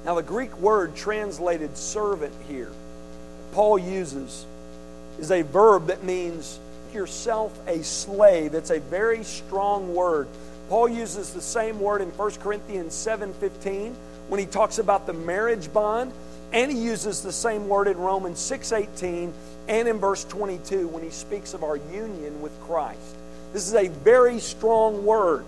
Now, 0.05 0.15
the 0.15 0.23
Greek 0.23 0.55
word 0.59 0.95
translated 0.95 1.75
servant 1.77 2.33
here, 2.47 2.71
Paul 3.55 3.79
uses 3.79 4.45
is 5.17 5.31
a 5.31 5.41
verb 5.41 5.87
that 5.87 6.03
means 6.03 6.59
yourself 6.93 7.57
a 7.67 7.81
slave. 7.83 8.53
It's 8.53 8.69
a 8.69 8.81
very 8.81 9.23
strong 9.23 9.95
word. 9.95 10.27
Paul 10.67 10.89
uses 10.89 11.33
the 11.33 11.39
same 11.39 11.79
word 11.79 12.01
in 12.01 12.09
1 12.09 12.41
Corinthians 12.41 12.93
7:15 12.93 13.95
when 14.27 14.41
he 14.41 14.45
talks 14.45 14.77
about 14.77 15.07
the 15.07 15.13
marriage 15.13 15.71
bond, 15.71 16.11
and 16.51 16.69
he 16.69 16.77
uses 16.77 17.21
the 17.21 17.31
same 17.31 17.69
word 17.69 17.87
in 17.87 17.97
Romans 17.97 18.39
6:18 18.39 19.33
and 19.69 19.87
in 19.87 19.99
verse 19.99 20.25
22 20.25 20.89
when 20.89 21.01
he 21.01 21.09
speaks 21.09 21.53
of 21.53 21.63
our 21.63 21.77
union 21.77 22.41
with 22.41 22.51
Christ. 22.67 22.99
This 23.53 23.69
is 23.69 23.73
a 23.75 23.87
very 23.87 24.41
strong 24.41 25.05
word. 25.05 25.45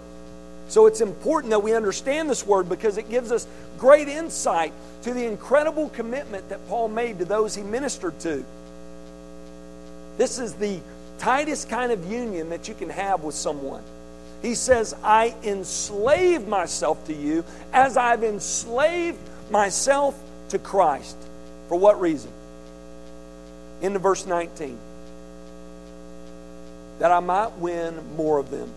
So 0.70 0.86
it's 0.86 1.02
important 1.02 1.52
that 1.52 1.64
we 1.64 1.74
understand 1.74 2.30
this 2.30 2.46
word 2.46 2.68
because 2.68 2.98
it 2.98 3.10
gives 3.10 3.32
us 3.32 3.48
great 3.78 4.08
insight 4.08 4.74
to 5.04 5.14
the 5.14 5.26
incredible 5.26 5.90
commitment 5.90 6.50
that 6.50 6.68
Paul 6.68 6.90
made 6.90 7.20
to 7.20 7.26
those 7.26 7.56
he 7.56 7.64
ministered 7.64 8.20
to. 8.22 8.44
This 10.18 10.40
is 10.40 10.54
the 10.54 10.80
tightest 11.20 11.70
kind 11.70 11.92
of 11.92 12.12
union 12.12 12.50
that 12.50 12.68
you 12.68 12.74
can 12.74 12.90
have 12.90 13.24
with 13.24 13.36
someone. 13.36 13.84
He 14.42 14.56
says, 14.56 14.94
I 15.04 15.34
enslave 15.44 16.48
myself 16.48 17.06
to 17.08 17.14
you 17.14 17.44
as 17.74 17.98
I've 17.98 18.24
enslaved 18.24 19.20
myself 19.50 20.20
to 20.50 20.60
Christ. 20.60 21.18
For 21.70 21.78
what 21.78 22.00
reason? 22.00 22.32
Into 23.82 24.00
verse 24.00 24.26
19. 24.26 24.78
That 27.00 27.12
I 27.12 27.20
might 27.20 27.58
win 27.58 27.96
more 28.16 28.38
of 28.38 28.50
them. 28.50 28.72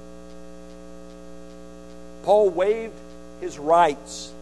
Paul 2.30 2.50
waived 2.50 2.94
his 3.40 3.58
rights. 3.58 4.32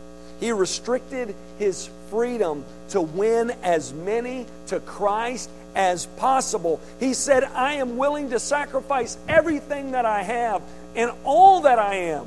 He 0.40 0.52
restricted 0.52 1.34
his 1.58 1.88
freedom 2.10 2.66
to 2.90 3.00
win 3.00 3.50
as 3.62 3.94
many 3.94 4.44
to 4.66 4.78
Christ 4.80 5.48
as 5.74 6.04
possible. 6.04 6.82
He 7.00 7.14
said, 7.14 7.44
I 7.44 7.76
am 7.76 7.96
willing 7.96 8.28
to 8.28 8.38
sacrifice 8.38 9.16
everything 9.26 9.92
that 9.92 10.04
I 10.04 10.22
have 10.22 10.60
and 10.96 11.10
all 11.24 11.62
that 11.62 11.78
I 11.78 11.94
am 11.94 12.26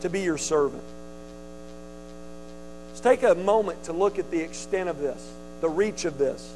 to 0.00 0.08
be 0.08 0.22
your 0.22 0.38
servant. 0.38 0.82
Let's 2.88 3.00
take 3.00 3.24
a 3.24 3.34
moment 3.34 3.84
to 3.84 3.92
look 3.92 4.18
at 4.18 4.30
the 4.30 4.40
extent 4.40 4.88
of 4.88 5.00
this, 5.00 5.22
the 5.60 5.68
reach 5.68 6.06
of 6.06 6.16
this, 6.16 6.50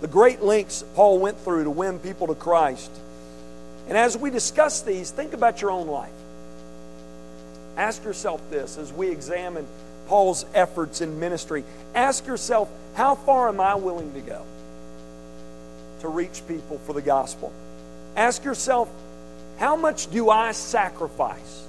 the 0.00 0.08
great 0.08 0.42
lengths 0.42 0.82
Paul 0.96 1.20
went 1.20 1.38
through 1.38 1.62
to 1.62 1.70
win 1.70 2.00
people 2.00 2.26
to 2.26 2.34
Christ. 2.34 2.90
And 3.88 3.96
as 3.96 4.18
we 4.18 4.30
discuss 4.30 4.82
these, 4.82 5.12
think 5.12 5.34
about 5.34 5.62
your 5.62 5.70
own 5.70 5.86
life. 5.86 6.10
Ask 7.78 8.04
yourself 8.04 8.42
this 8.50 8.76
as 8.76 8.92
we 8.92 9.08
examine 9.08 9.66
Paul's 10.08 10.44
efforts 10.52 11.00
in 11.00 11.18
ministry. 11.18 11.64
Ask 11.94 12.26
yourself, 12.26 12.68
how 12.94 13.14
far 13.14 13.48
am 13.48 13.60
I 13.60 13.76
willing 13.76 14.12
to 14.12 14.20
go? 14.20 14.44
to 16.00 16.08
reach 16.08 16.46
people 16.46 16.78
for 16.78 16.92
the 16.92 17.02
gospel. 17.02 17.52
Ask 18.16 18.44
yourself, 18.44 18.88
how 19.58 19.76
much 19.76 20.10
do 20.10 20.30
I 20.30 20.52
sacrifice 20.52 21.66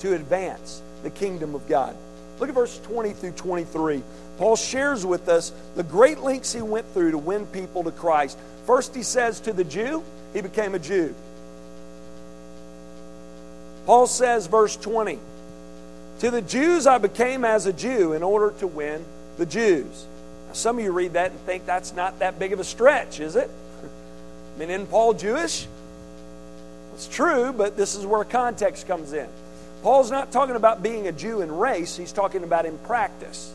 to 0.00 0.14
advance 0.14 0.82
the 1.02 1.10
kingdom 1.10 1.54
of 1.54 1.66
God? 1.68 1.96
Look 2.38 2.48
at 2.48 2.54
verse 2.54 2.78
20 2.80 3.12
through 3.12 3.32
23. 3.32 4.02
Paul 4.38 4.56
shares 4.56 5.06
with 5.06 5.28
us 5.28 5.52
the 5.74 5.82
great 5.82 6.20
lengths 6.20 6.52
he 6.52 6.60
went 6.60 6.86
through 6.92 7.12
to 7.12 7.18
win 7.18 7.46
people 7.46 7.84
to 7.84 7.90
Christ. 7.90 8.38
First, 8.66 8.94
he 8.94 9.02
says 9.02 9.40
to 9.40 9.52
the 9.52 9.64
Jew, 9.64 10.02
he 10.34 10.42
became 10.42 10.74
a 10.74 10.78
Jew. 10.78 11.14
Paul 13.86 14.08
says, 14.08 14.48
verse 14.48 14.76
20, 14.76 15.18
to 16.18 16.30
the 16.30 16.42
Jews 16.42 16.86
I 16.86 16.98
became 16.98 17.44
as 17.44 17.66
a 17.66 17.72
Jew 17.72 18.12
in 18.12 18.22
order 18.22 18.52
to 18.58 18.66
win 18.66 19.04
the 19.38 19.46
Jews. 19.46 20.06
Now, 20.48 20.54
some 20.54 20.78
of 20.78 20.84
you 20.84 20.90
read 20.90 21.12
that 21.12 21.30
and 21.30 21.40
think 21.40 21.66
that's 21.66 21.94
not 21.94 22.18
that 22.18 22.38
big 22.38 22.52
of 22.52 22.58
a 22.58 22.64
stretch, 22.64 23.20
is 23.20 23.36
it? 23.36 23.48
I 24.56 24.58
mean, 24.58 24.70
isn't 24.70 24.90
Paul 24.90 25.14
Jewish? 25.14 25.68
It's 26.94 27.06
true, 27.06 27.52
but 27.52 27.76
this 27.76 27.94
is 27.94 28.04
where 28.04 28.24
context 28.24 28.88
comes 28.88 29.12
in. 29.12 29.28
Paul's 29.82 30.10
not 30.10 30.32
talking 30.32 30.56
about 30.56 30.82
being 30.82 31.06
a 31.06 31.12
Jew 31.12 31.40
in 31.40 31.56
race, 31.56 31.96
he's 31.96 32.12
talking 32.12 32.42
about 32.42 32.66
in 32.66 32.78
practice. 32.78 33.54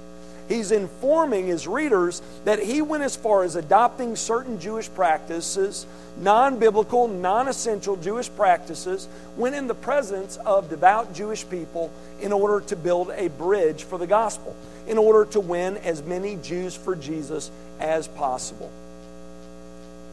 He's 0.51 0.73
informing 0.73 1.47
his 1.47 1.65
readers 1.65 2.21
that 2.43 2.59
he 2.59 2.81
went 2.81 3.03
as 3.03 3.15
far 3.15 3.43
as 3.43 3.55
adopting 3.55 4.17
certain 4.17 4.59
Jewish 4.59 4.93
practices, 4.93 5.85
non 6.17 6.59
biblical, 6.59 7.07
non 7.07 7.47
essential 7.47 7.95
Jewish 7.95 8.29
practices, 8.35 9.07
when 9.37 9.53
in 9.53 9.67
the 9.67 9.75
presence 9.75 10.35
of 10.45 10.69
devout 10.69 11.13
Jewish 11.13 11.49
people 11.49 11.89
in 12.19 12.33
order 12.33 12.59
to 12.67 12.75
build 12.75 13.11
a 13.11 13.29
bridge 13.29 13.85
for 13.85 13.97
the 13.97 14.07
gospel, 14.07 14.53
in 14.87 14.97
order 14.97 15.23
to 15.31 15.39
win 15.39 15.77
as 15.77 16.03
many 16.03 16.35
Jews 16.35 16.75
for 16.75 16.97
Jesus 16.97 17.49
as 17.79 18.09
possible. 18.09 18.69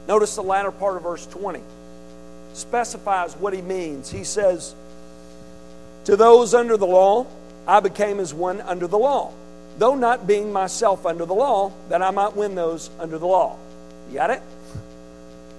Notice 0.07 0.37
the 0.37 0.43
latter 0.43 0.71
part 0.71 0.97
of 0.97 1.03
verse 1.03 1.27
20 1.27 1.61
specifies 2.53 3.35
what 3.35 3.55
he 3.55 3.61
means. 3.61 4.09
He 4.09 4.23
says, 4.23 4.75
To 6.05 6.17
those 6.17 6.55
under 6.55 6.77
the 6.77 6.87
law, 6.87 7.27
I 7.67 7.81
became 7.81 8.21
as 8.21 8.33
one 8.33 8.61
under 8.61 8.87
the 8.87 8.99
law, 8.99 9.33
though 9.79 9.95
not 9.95 10.27
being 10.27 10.53
myself 10.53 11.07
under 11.07 11.25
the 11.25 11.35
law, 11.35 11.73
that 11.89 12.03
I 12.03 12.11
might 12.11 12.37
win 12.37 12.55
those 12.55 12.91
under 12.99 13.19
the 13.19 13.27
law. 13.27 13.57
You 14.11 14.17
got 14.17 14.31
it? 14.31 14.43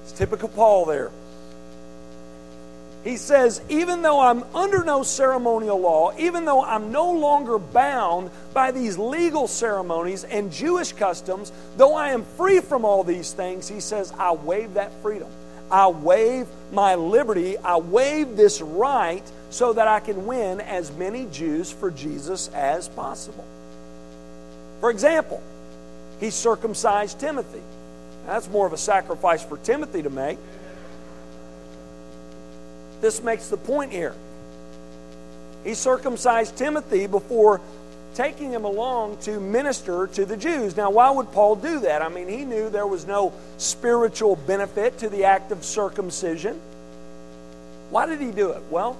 It's 0.03 0.11
typical 0.11 0.49
Paul 0.49 0.85
there. 0.85 1.11
He 3.03 3.15
says, 3.15 3.61
even 3.69 4.01
though 4.01 4.19
I'm 4.19 4.43
under 4.53 4.83
no 4.83 5.03
ceremonial 5.03 5.79
law, 5.79 6.11
even 6.17 6.43
though 6.43 6.63
I'm 6.63 6.91
no 6.91 7.13
longer 7.13 7.57
bound 7.57 8.29
by 8.53 8.71
these 8.71 8.97
legal 8.97 9.47
ceremonies 9.47 10.25
and 10.25 10.51
Jewish 10.51 10.91
customs, 10.91 11.53
though 11.77 11.95
I 11.95 12.09
am 12.09 12.25
free 12.25 12.59
from 12.59 12.83
all 12.83 13.05
these 13.05 13.31
things, 13.31 13.69
he 13.69 13.79
says, 13.79 14.11
I 14.19 14.33
waive 14.33 14.73
that 14.73 14.91
freedom. 15.01 15.29
I 15.71 15.87
waive 15.87 16.47
my 16.73 16.95
liberty. 16.95 17.57
I 17.57 17.77
waive 17.77 18.35
this 18.35 18.59
right 18.61 19.23
so 19.49 19.71
that 19.73 19.87
I 19.87 20.01
can 20.01 20.25
win 20.25 20.59
as 20.59 20.91
many 20.91 21.25
Jews 21.27 21.71
for 21.71 21.91
Jesus 21.91 22.49
as 22.49 22.89
possible. 22.89 23.45
For 24.79 24.89
example, 24.89 25.41
he 26.19 26.29
circumcised 26.29 27.19
Timothy. 27.19 27.61
That's 28.25 28.49
more 28.49 28.67
of 28.67 28.73
a 28.73 28.77
sacrifice 28.77 29.43
for 29.43 29.57
Timothy 29.57 30.03
to 30.03 30.09
make. 30.09 30.37
This 33.01 33.23
makes 33.23 33.47
the 33.47 33.57
point 33.57 33.91
here. 33.91 34.13
He 35.63 35.73
circumcised 35.73 36.57
Timothy 36.57 37.07
before 37.07 37.61
taking 38.15 38.51
him 38.51 38.65
along 38.65 39.17
to 39.17 39.39
minister 39.39 40.07
to 40.07 40.25
the 40.25 40.35
Jews. 40.35 40.75
Now, 40.75 40.89
why 40.89 41.09
would 41.09 41.31
Paul 41.31 41.55
do 41.55 41.79
that? 41.81 42.01
I 42.01 42.09
mean, 42.09 42.27
he 42.27 42.43
knew 42.43 42.69
there 42.69 42.87
was 42.87 43.05
no 43.05 43.33
spiritual 43.57 44.35
benefit 44.35 44.97
to 44.99 45.09
the 45.09 45.25
act 45.25 45.51
of 45.51 45.63
circumcision. 45.63 46.59
Why 47.89 48.05
did 48.05 48.19
he 48.19 48.31
do 48.31 48.49
it? 48.51 48.61
Well, 48.69 48.97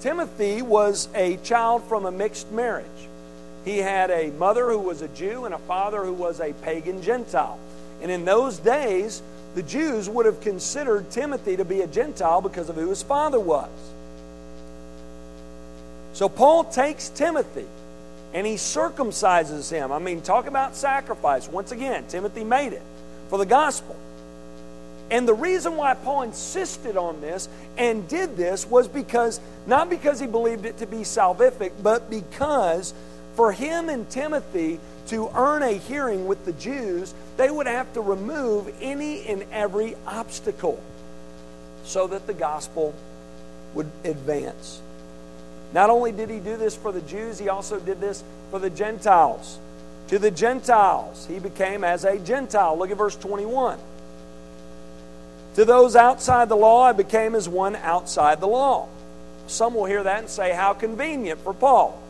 Timothy 0.00 0.62
was 0.62 1.08
a 1.14 1.36
child 1.38 1.84
from 1.84 2.06
a 2.06 2.10
mixed 2.10 2.50
marriage. 2.52 2.86
He 3.64 3.78
had 3.78 4.10
a 4.10 4.30
mother 4.32 4.70
who 4.70 4.78
was 4.78 5.02
a 5.02 5.08
Jew 5.08 5.44
and 5.44 5.54
a 5.54 5.58
father 5.58 6.04
who 6.04 6.12
was 6.12 6.40
a 6.40 6.52
pagan 6.52 7.02
Gentile. 7.02 7.58
And 8.02 8.10
in 8.10 8.24
those 8.24 8.58
days, 8.58 9.22
the 9.54 9.62
Jews 9.62 10.08
would 10.08 10.26
have 10.26 10.40
considered 10.40 11.10
Timothy 11.10 11.56
to 11.56 11.64
be 11.64 11.80
a 11.80 11.86
Gentile 11.86 12.40
because 12.40 12.68
of 12.68 12.76
who 12.76 12.88
his 12.88 13.02
father 13.02 13.40
was. 13.40 13.70
So 16.12 16.28
Paul 16.28 16.64
takes 16.64 17.08
Timothy 17.08 17.66
and 18.34 18.46
he 18.46 18.54
circumcises 18.54 19.70
him. 19.70 19.92
I 19.92 19.98
mean, 19.98 20.20
talk 20.20 20.46
about 20.46 20.76
sacrifice. 20.76 21.48
Once 21.48 21.72
again, 21.72 22.04
Timothy 22.08 22.44
made 22.44 22.72
it 22.72 22.82
for 23.30 23.38
the 23.38 23.46
gospel. 23.46 23.96
And 25.10 25.28
the 25.28 25.34
reason 25.34 25.76
why 25.76 25.94
Paul 25.94 26.22
insisted 26.22 26.96
on 26.96 27.20
this 27.20 27.48
and 27.76 28.08
did 28.08 28.36
this 28.36 28.66
was 28.66 28.88
because, 28.88 29.38
not 29.66 29.90
because 29.90 30.18
he 30.18 30.26
believed 30.26 30.64
it 30.66 30.78
to 30.78 30.86
be 30.86 30.98
salvific, 30.98 31.72
but 31.82 32.10
because 32.10 32.94
for 33.36 33.52
him 33.52 33.88
and 33.88 34.08
Timothy 34.08 34.80
to 35.08 35.30
earn 35.34 35.62
a 35.62 35.72
hearing 35.72 36.26
with 36.26 36.44
the 36.44 36.52
Jews, 36.52 37.14
they 37.36 37.50
would 37.50 37.66
have 37.66 37.92
to 37.94 38.00
remove 38.00 38.72
any 38.80 39.26
and 39.26 39.44
every 39.52 39.96
obstacle 40.06 40.82
so 41.84 42.06
that 42.06 42.26
the 42.26 42.34
gospel 42.34 42.94
would 43.74 43.90
advance. 44.04 44.80
Not 45.72 45.90
only 45.90 46.12
did 46.12 46.30
he 46.30 46.38
do 46.38 46.56
this 46.56 46.76
for 46.76 46.92
the 46.92 47.00
Jews, 47.02 47.38
he 47.38 47.48
also 47.48 47.80
did 47.80 48.00
this 48.00 48.22
for 48.50 48.58
the 48.58 48.70
Gentiles. 48.70 49.58
To 50.08 50.18
the 50.18 50.30
Gentiles, 50.30 51.26
he 51.26 51.38
became 51.38 51.82
as 51.82 52.04
a 52.04 52.18
Gentile. 52.18 52.78
Look 52.78 52.90
at 52.90 52.96
verse 52.96 53.16
21. 53.16 53.78
To 55.56 55.64
those 55.64 55.96
outside 55.96 56.48
the 56.48 56.56
law, 56.56 56.82
I 56.82 56.92
became 56.92 57.34
as 57.34 57.48
one 57.48 57.76
outside 57.76 58.40
the 58.40 58.46
law. 58.46 58.88
Some 59.46 59.74
will 59.74 59.84
hear 59.84 60.02
that 60.02 60.20
and 60.20 60.28
say, 60.28 60.52
How 60.52 60.74
convenient 60.74 61.40
for 61.40 61.54
Paul. 61.54 62.00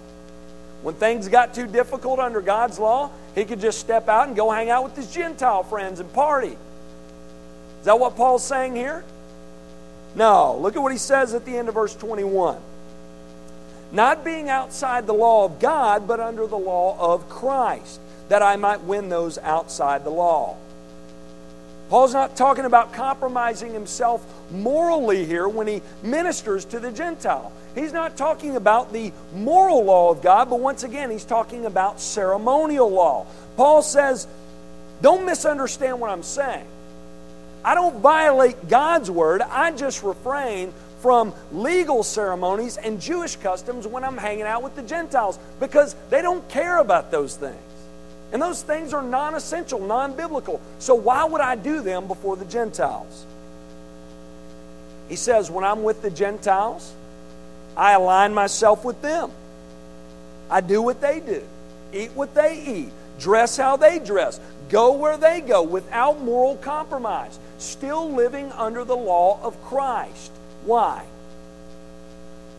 When 0.85 0.95
things 0.95 1.27
got 1.29 1.55
too 1.55 1.67
difficult 1.67 2.21
under 2.21 2.41
God's 2.41 2.79
law, 2.79 3.11
he 3.35 3.45
could 3.45 3.59
just 3.59 3.81
step 3.81 4.09
out 4.09 4.29
and 4.29 4.37
go 4.37 4.51
hang 4.51 4.71
out 4.71 4.85
with 4.85 4.95
his 4.95 5.11
Gentile 5.11 5.65
friends 5.65 5.99
and 5.99 6.13
party. 6.13 6.57
Is 7.81 7.87
that 7.87 7.99
what 7.99 8.17
Paul's 8.17 8.45
saying 8.45 8.77
here? 8.77 9.03
No. 10.15 10.57
Look 10.57 10.77
at 10.77 10.83
what 10.83 10.93
he 10.93 10.99
says 10.99 11.35
at 11.35 11.45
the 11.45 11.57
end 11.57 11.69
of 11.69 11.75
verse 11.75 11.97
21 11.97 12.59
not 13.95 14.25
being 14.25 14.51
outside 14.51 15.07
the 15.07 15.15
law 15.15 15.45
of 15.45 15.61
God, 15.61 16.09
but 16.09 16.19
under 16.19 16.49
the 16.49 16.59
law 16.59 16.97
of 16.99 17.29
Christ, 17.29 18.01
that 18.29 18.43
I 18.43 18.57
might 18.57 18.83
win 18.83 19.09
those 19.09 19.39
outside 19.39 20.03
the 20.03 20.11
law. 20.11 20.57
Paul's 21.89 22.13
not 22.13 22.35
talking 22.35 22.65
about 22.65 22.93
compromising 22.93 23.73
himself 23.73 24.27
morally 24.51 25.25
here 25.25 25.47
when 25.47 25.69
he 25.69 25.81
ministers 26.03 26.65
to 26.67 26.81
the 26.81 26.91
Gentile. 26.91 27.53
He's 27.75 27.93
not 27.93 28.17
talking 28.17 28.57
about 28.57 28.93
the 28.93 29.13
moral 29.35 29.85
law 29.85 30.11
of 30.11 30.23
God, 30.23 30.49
but 30.49 30.61
once 30.61 30.85
again, 30.85 31.11
he's 31.11 31.25
talking 31.25 31.67
about 31.67 32.01
ceremonial 32.01 32.91
law. 32.91 33.27
Paul 33.57 33.83
says, 33.83 34.29
don't 35.03 35.27
misunderstand 35.27 36.01
what 36.01 36.11
I'm 36.11 36.23
saying. 36.23 36.67
I 37.65 37.75
don't 37.75 38.01
violate 38.01 38.69
God's 38.69 39.11
word, 39.11 39.43
I 39.43 39.73
just 39.73 40.03
refrain 40.03 40.73
from 41.01 41.35
legal 41.53 42.03
ceremonies 42.03 42.79
and 42.79 43.01
Jewish 43.01 43.37
customs 43.37 43.87
when 43.87 44.05
I'm 44.05 44.17
hanging 44.17 44.45
out 44.45 44.63
with 44.63 44.75
the 44.75 44.83
Gentiles 44.83 45.39
because 45.61 45.95
they 46.09 46.23
don't 46.23 46.49
care 46.49 46.79
about 46.79 47.11
those 47.11 47.37
things. 47.37 47.59
And 48.33 48.41
those 48.41 48.63
things 48.63 48.95
are 48.95 49.03
non 49.03 49.35
essential, 49.35 49.81
non 49.81 50.17
biblical. 50.17 50.61
So 50.79 50.95
why 50.95 51.25
would 51.25 51.43
I 51.43 51.57
do 51.57 51.83
them 51.83 52.07
before 52.07 52.37
the 52.37 52.47
Gentiles? 52.47 53.27
He 55.09 55.17
says, 55.17 55.51
when 55.51 55.63
I'm 55.63 55.83
with 55.83 56.01
the 56.01 56.11
Gentiles, 56.11 56.93
I 57.77 57.93
align 57.93 58.35
myself 58.35 58.85
with 58.85 59.01
them. 59.03 59.31
I 60.51 60.61
do 60.61 60.83
what 60.83 61.01
they 61.01 61.21
do, 61.21 61.43
eat 61.93 62.11
what 62.13 62.35
they 62.35 62.63
eat, 62.63 62.93
dress 63.19 63.57
how 63.57 63.77
they 63.77 63.99
dress, 63.99 64.41
go 64.69 64.93
where 64.93 65.17
they 65.17 65.41
go 65.41 65.63
without 65.63 66.21
moral 66.21 66.57
compromise, 66.57 67.39
still 67.59 68.11
living 68.13 68.53
under 68.53 68.85
the 68.85 68.97
law 68.97 69.41
of 69.43 69.61
Christ. 69.65 70.31
Why? 70.65 71.05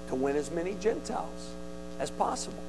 To 0.09 0.15
win 0.15 0.35
as 0.35 0.51
many 0.51 0.75
Gentiles 0.79 1.51
as 1.99 2.09
possible. 2.11 2.61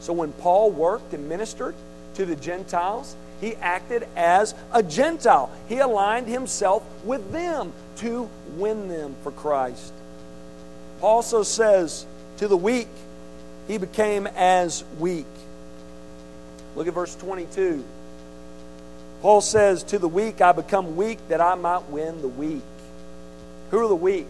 So 0.00 0.12
when 0.12 0.32
Paul 0.32 0.70
worked 0.70 1.14
and 1.14 1.28
ministered 1.28 1.74
to 2.14 2.24
the 2.24 2.36
Gentiles, 2.36 3.16
he 3.40 3.56
acted 3.56 4.06
as 4.16 4.54
a 4.72 4.82
Gentile. 4.82 5.50
He 5.68 5.78
aligned 5.78 6.28
himself 6.28 6.84
with 7.04 7.32
them 7.32 7.72
to 7.96 8.28
win 8.56 8.88
them 8.88 9.16
for 9.22 9.32
Christ. 9.32 9.92
Paul 11.02 11.16
also 11.16 11.42
says, 11.42 12.06
to 12.36 12.46
the 12.46 12.56
weak, 12.56 12.86
he 13.66 13.76
became 13.76 14.28
as 14.28 14.84
weak. 15.00 15.26
Look 16.76 16.86
at 16.86 16.94
verse 16.94 17.16
22. 17.16 17.84
Paul 19.20 19.40
says, 19.40 19.82
To 19.82 19.98
the 19.98 20.06
weak 20.06 20.40
I 20.40 20.52
become 20.52 20.94
weak 20.94 21.18
that 21.26 21.40
I 21.40 21.56
might 21.56 21.90
win 21.90 22.22
the 22.22 22.28
weak. 22.28 22.62
Who 23.72 23.80
are 23.80 23.88
the 23.88 23.96
weak? 23.96 24.28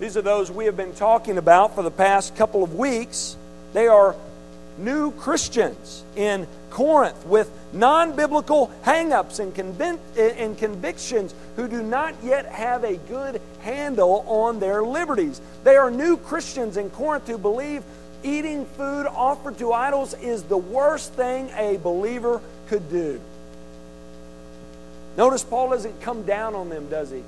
These 0.00 0.16
are 0.16 0.22
those 0.22 0.50
we 0.50 0.64
have 0.64 0.78
been 0.78 0.94
talking 0.94 1.36
about 1.36 1.74
for 1.74 1.82
the 1.82 1.90
past 1.90 2.34
couple 2.34 2.64
of 2.64 2.74
weeks. 2.74 3.36
They 3.74 3.88
are 3.88 4.16
new 4.78 5.10
Christians 5.12 6.04
in 6.16 6.46
Corinth 6.70 7.24
with 7.26 7.50
non 7.72 8.14
biblical 8.14 8.70
hang 8.82 9.12
ups 9.12 9.38
and, 9.38 9.54
convic- 9.54 9.98
and 10.16 10.56
convictions 10.58 11.34
who 11.56 11.68
do 11.68 11.82
not 11.82 12.14
yet 12.22 12.46
have 12.46 12.84
a 12.84 12.96
good 12.96 13.40
handle 13.60 14.24
on 14.28 14.60
their 14.60 14.82
liberties. 14.82 15.40
They 15.64 15.76
are 15.76 15.90
new 15.90 16.16
Christians 16.16 16.76
in 16.76 16.90
Corinth 16.90 17.26
who 17.26 17.38
believe 17.38 17.82
eating 18.22 18.66
food 18.66 19.06
offered 19.06 19.58
to 19.58 19.72
idols 19.72 20.14
is 20.14 20.42
the 20.44 20.56
worst 20.56 21.12
thing 21.14 21.50
a 21.56 21.76
believer 21.78 22.40
could 22.68 22.90
do. 22.90 23.20
Notice 25.16 25.44
Paul 25.44 25.70
doesn't 25.70 26.00
come 26.00 26.24
down 26.24 26.54
on 26.54 26.68
them, 26.68 26.88
does 26.88 27.10
he? 27.10 27.22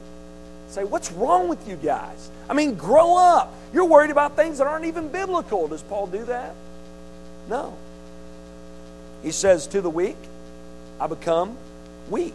Say, 0.69 0.85
what's 0.85 1.11
wrong 1.13 1.49
with 1.49 1.67
you 1.67 1.77
guys? 1.77 2.31
I 2.51 2.53
mean, 2.53 2.75
grow 2.75 3.17
up. 3.17 3.55
You're 3.73 3.87
worried 3.87 4.11
about 4.11 4.37
things 4.37 4.59
that 4.59 4.67
aren't 4.67 4.85
even 4.85 5.09
biblical. 5.09 5.69
Does 5.69 5.83
Paul 5.83 6.07
do 6.07 6.25
that? 6.27 6.55
No. 7.49 7.77
He 9.23 9.33
says, 9.33 9.67
To 9.69 9.81
the 9.81 9.91
weak, 9.91 10.17
I 11.01 11.07
become 11.07 11.57
weak. 12.09 12.35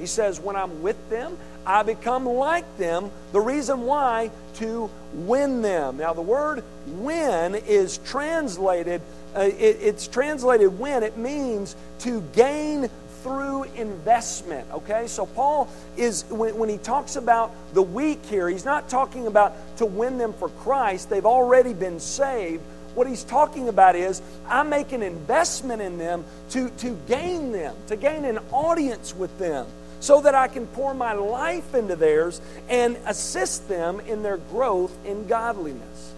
He 0.00 0.06
says, 0.06 0.40
when 0.40 0.56
I'm 0.56 0.82
with 0.82 0.96
them, 1.10 1.36
I 1.66 1.82
become 1.82 2.24
like 2.24 2.78
them. 2.78 3.10
The 3.32 3.40
reason 3.40 3.82
why? 3.82 4.30
To 4.54 4.90
win 5.12 5.60
them. 5.60 5.98
Now, 5.98 6.14
the 6.14 6.22
word 6.22 6.64
win 6.86 7.54
is 7.54 7.98
translated, 7.98 9.02
uh, 9.36 9.40
it, 9.40 9.76
it's 9.80 10.08
translated 10.08 10.78
win. 10.78 11.02
It 11.02 11.18
means 11.18 11.76
to 12.00 12.22
gain 12.34 12.88
through 13.22 13.64
investment. 13.76 14.66
Okay? 14.72 15.06
So, 15.06 15.26
Paul 15.26 15.68
is, 15.98 16.24
when, 16.30 16.56
when 16.56 16.70
he 16.70 16.78
talks 16.78 17.16
about 17.16 17.52
the 17.74 17.82
weak 17.82 18.24
here, 18.24 18.48
he's 18.48 18.64
not 18.64 18.88
talking 18.88 19.26
about 19.26 19.54
to 19.76 19.86
win 19.86 20.16
them 20.16 20.32
for 20.32 20.48
Christ. 20.48 21.10
They've 21.10 21.26
already 21.26 21.74
been 21.74 22.00
saved. 22.00 22.62
What 22.94 23.06
he's 23.06 23.24
talking 23.24 23.68
about 23.68 23.96
is 23.96 24.20
I 24.46 24.62
make 24.62 24.92
an 24.92 25.02
investment 25.02 25.80
in 25.80 25.98
them 25.98 26.24
to, 26.50 26.70
to 26.70 26.98
gain 27.06 27.52
them, 27.52 27.74
to 27.86 27.96
gain 27.96 28.24
an 28.24 28.38
audience 28.50 29.14
with 29.14 29.36
them 29.38 29.66
so 30.00 30.22
that 30.22 30.34
I 30.34 30.48
can 30.48 30.66
pour 30.68 30.94
my 30.94 31.12
life 31.12 31.74
into 31.74 31.94
theirs 31.94 32.40
and 32.68 32.96
assist 33.06 33.68
them 33.68 34.00
in 34.00 34.22
their 34.22 34.38
growth 34.38 34.92
in 35.04 35.26
godliness. 35.26 36.12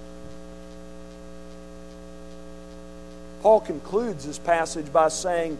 Paul 3.43 3.61
concludes 3.61 4.25
this 4.25 4.39
passage 4.39 4.93
by 4.93 5.09
saying, 5.09 5.59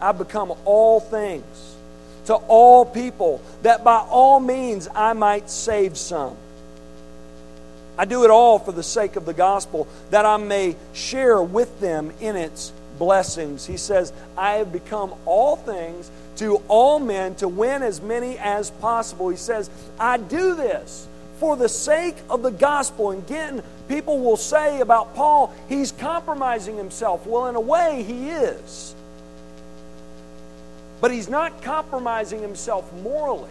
I 0.00 0.12
become 0.12 0.54
all 0.64 0.98
things 0.98 1.76
to 2.24 2.34
all 2.34 2.84
people, 2.84 3.42
that 3.62 3.84
by 3.84 3.98
all 3.98 4.40
means 4.40 4.88
I 4.94 5.12
might 5.12 5.50
save 5.50 5.96
some. 5.96 6.36
I 7.98 8.04
do 8.04 8.24
it 8.24 8.30
all 8.30 8.60
for 8.60 8.70
the 8.70 8.82
sake 8.82 9.16
of 9.16 9.26
the 9.26 9.34
gospel, 9.34 9.88
that 10.10 10.24
I 10.24 10.36
may 10.36 10.76
share 10.92 11.42
with 11.42 11.80
them 11.80 12.12
in 12.20 12.36
its 12.36 12.72
blessings. 12.96 13.66
He 13.66 13.76
says, 13.76 14.12
I 14.36 14.52
have 14.54 14.72
become 14.72 15.12
all 15.26 15.56
things 15.56 16.08
to 16.36 16.62
all 16.68 17.00
men 17.00 17.34
to 17.36 17.48
win 17.48 17.82
as 17.82 18.00
many 18.00 18.38
as 18.38 18.70
possible. 18.70 19.28
He 19.28 19.36
says, 19.36 19.68
I 19.98 20.18
do 20.18 20.54
this 20.54 21.08
for 21.40 21.56
the 21.56 21.68
sake 21.68 22.16
of 22.30 22.42
the 22.42 22.52
gospel. 22.52 23.10
And 23.10 23.24
again, 23.24 23.62
people 23.88 24.20
will 24.20 24.36
say 24.36 24.80
about 24.80 25.16
Paul, 25.16 25.52
he's 25.68 25.90
compromising 25.90 26.76
himself. 26.76 27.26
Well, 27.26 27.48
in 27.48 27.56
a 27.56 27.60
way, 27.60 28.04
he 28.04 28.30
is. 28.30 28.94
But 31.00 31.10
he's 31.10 31.28
not 31.28 31.62
compromising 31.62 32.40
himself 32.42 32.92
morally, 33.02 33.50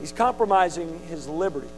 he's 0.00 0.12
compromising 0.12 1.00
his 1.08 1.28
liberties. 1.28 1.70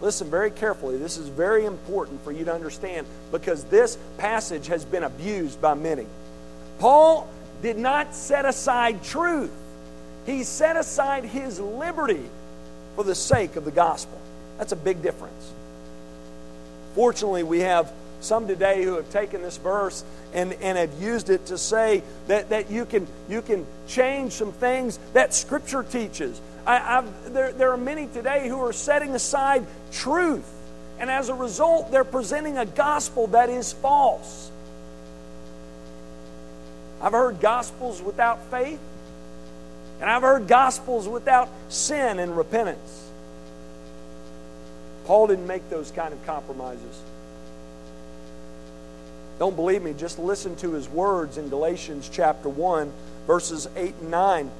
Listen 0.00 0.28
very 0.30 0.50
carefully. 0.50 0.98
This 0.98 1.16
is 1.16 1.28
very 1.28 1.64
important 1.64 2.22
for 2.22 2.32
you 2.32 2.44
to 2.44 2.54
understand 2.54 3.06
because 3.32 3.64
this 3.64 3.96
passage 4.18 4.66
has 4.66 4.84
been 4.84 5.04
abused 5.04 5.60
by 5.60 5.74
many. 5.74 6.06
Paul 6.78 7.28
did 7.62 7.78
not 7.78 8.14
set 8.14 8.44
aside 8.44 9.02
truth, 9.02 9.50
he 10.26 10.44
set 10.44 10.76
aside 10.76 11.24
his 11.24 11.58
liberty 11.60 12.24
for 12.94 13.04
the 13.04 13.14
sake 13.14 13.56
of 13.56 13.64
the 13.64 13.70
gospel. 13.70 14.18
That's 14.58 14.72
a 14.72 14.76
big 14.76 15.02
difference. 15.02 15.52
Fortunately, 16.94 17.42
we 17.42 17.60
have 17.60 17.92
some 18.20 18.46
today 18.46 18.82
who 18.82 18.94
have 18.94 19.10
taken 19.10 19.42
this 19.42 19.56
verse 19.58 20.04
and, 20.32 20.54
and 20.54 20.78
have 20.78 21.00
used 21.00 21.30
it 21.30 21.46
to 21.46 21.58
say 21.58 22.02
that, 22.26 22.48
that 22.48 22.70
you, 22.70 22.86
can, 22.86 23.06
you 23.28 23.42
can 23.42 23.66
change 23.86 24.32
some 24.32 24.52
things 24.52 24.98
that 25.12 25.34
Scripture 25.34 25.82
teaches. 25.82 26.40
I, 26.66 27.04
there, 27.26 27.52
there 27.52 27.70
are 27.70 27.76
many 27.76 28.08
today 28.08 28.48
who 28.48 28.60
are 28.64 28.72
setting 28.72 29.14
aside 29.14 29.64
truth, 29.92 30.44
and 30.98 31.08
as 31.10 31.28
a 31.28 31.34
result, 31.34 31.92
they're 31.92 32.02
presenting 32.04 32.58
a 32.58 32.66
gospel 32.66 33.28
that 33.28 33.48
is 33.48 33.72
false. 33.72 34.50
I've 37.00 37.12
heard 37.12 37.40
gospels 37.40 38.02
without 38.02 38.44
faith, 38.46 38.80
and 40.00 40.10
I've 40.10 40.22
heard 40.22 40.48
gospels 40.48 41.06
without 41.06 41.48
sin 41.68 42.18
and 42.18 42.36
repentance. 42.36 43.10
Paul 45.04 45.28
didn't 45.28 45.46
make 45.46 45.70
those 45.70 45.92
kind 45.92 46.12
of 46.12 46.24
compromises. 46.26 47.00
Don't 49.38 49.54
believe 49.54 49.82
me, 49.82 49.92
just 49.92 50.18
listen 50.18 50.56
to 50.56 50.72
his 50.72 50.88
words 50.88 51.38
in 51.38 51.48
Galatians 51.48 52.08
chapter 52.12 52.48
1, 52.48 52.92
verses 53.26 53.68
8 53.76 53.94
and 54.00 54.10
9. 54.10 54.50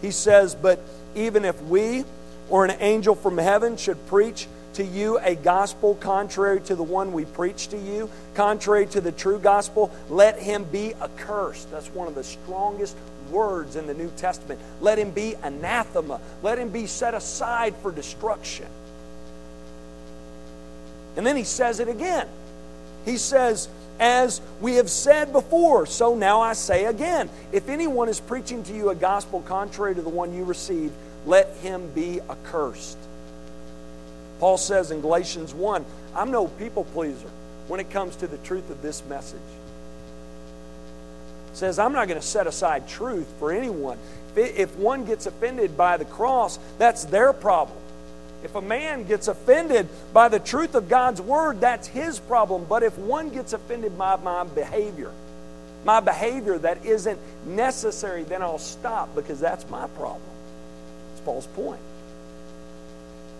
He 0.00 0.10
says, 0.10 0.54
But 0.54 0.80
even 1.14 1.44
if 1.44 1.60
we 1.62 2.04
or 2.48 2.64
an 2.64 2.76
angel 2.80 3.14
from 3.14 3.38
heaven 3.38 3.76
should 3.76 4.04
preach 4.06 4.46
to 4.74 4.84
you 4.84 5.18
a 5.20 5.34
gospel 5.34 5.94
contrary 5.94 6.60
to 6.60 6.74
the 6.74 6.82
one 6.82 7.12
we 7.12 7.24
preach 7.24 7.68
to 7.68 7.78
you, 7.78 8.10
contrary 8.34 8.86
to 8.86 9.00
the 9.00 9.10
true 9.10 9.38
gospel, 9.38 9.90
let 10.10 10.38
him 10.38 10.64
be 10.64 10.94
accursed. 10.94 11.70
That's 11.70 11.88
one 11.88 12.08
of 12.08 12.14
the 12.14 12.24
strongest 12.24 12.96
words 13.30 13.76
in 13.76 13.86
the 13.86 13.94
New 13.94 14.10
Testament. 14.16 14.60
Let 14.80 14.98
him 14.98 15.10
be 15.10 15.34
anathema. 15.42 16.20
Let 16.42 16.58
him 16.58 16.68
be 16.68 16.86
set 16.86 17.14
aside 17.14 17.74
for 17.76 17.90
destruction. 17.90 18.66
And 21.16 21.26
then 21.26 21.36
he 21.36 21.44
says 21.44 21.80
it 21.80 21.88
again. 21.88 22.28
He 23.06 23.16
says, 23.16 23.68
as 23.98 24.40
we 24.60 24.74
have 24.74 24.90
said 24.90 25.32
before, 25.32 25.86
so 25.86 26.14
now 26.14 26.40
I 26.40 26.52
say 26.52 26.84
again 26.84 27.30
if 27.52 27.68
anyone 27.68 28.08
is 28.08 28.20
preaching 28.20 28.62
to 28.64 28.72
you 28.72 28.90
a 28.90 28.94
gospel 28.94 29.42
contrary 29.42 29.94
to 29.94 30.02
the 30.02 30.08
one 30.08 30.34
you 30.34 30.44
received, 30.44 30.92
let 31.24 31.48
him 31.56 31.90
be 31.92 32.20
accursed. 32.28 32.98
Paul 34.38 34.58
says 34.58 34.90
in 34.90 35.00
Galatians 35.00 35.54
1 35.54 35.84
I'm 36.14 36.30
no 36.30 36.48
people 36.48 36.84
pleaser 36.84 37.30
when 37.68 37.80
it 37.80 37.90
comes 37.90 38.16
to 38.16 38.26
the 38.26 38.38
truth 38.38 38.70
of 38.70 38.80
this 38.82 39.04
message. 39.06 39.40
says, 41.52 41.78
I'm 41.78 41.92
not 41.92 42.06
going 42.06 42.20
to 42.20 42.26
set 42.26 42.46
aside 42.46 42.86
truth 42.88 43.26
for 43.38 43.52
anyone. 43.52 43.98
If 44.36 44.76
one 44.76 45.04
gets 45.04 45.26
offended 45.26 45.76
by 45.76 45.96
the 45.96 46.04
cross, 46.04 46.58
that's 46.78 47.04
their 47.06 47.32
problem. 47.32 47.78
If 48.44 48.54
a 48.54 48.62
man 48.62 49.04
gets 49.04 49.28
offended 49.28 49.88
by 50.12 50.28
the 50.28 50.38
truth 50.38 50.74
of 50.74 50.88
God's 50.88 51.20
word, 51.20 51.60
that's 51.60 51.88
his 51.88 52.18
problem. 52.18 52.66
But 52.68 52.82
if 52.82 52.96
one 52.98 53.30
gets 53.30 53.52
offended 53.52 53.96
by 53.96 54.16
my 54.16 54.44
behavior, 54.44 55.10
my 55.84 56.00
behavior 56.00 56.58
that 56.58 56.84
isn't 56.84 57.18
necessary, 57.46 58.24
then 58.24 58.42
I'll 58.42 58.58
stop 58.58 59.14
because 59.14 59.40
that's 59.40 59.68
my 59.70 59.86
problem. 59.88 60.22
That's 61.10 61.20
Paul's 61.24 61.46
point. 61.48 61.80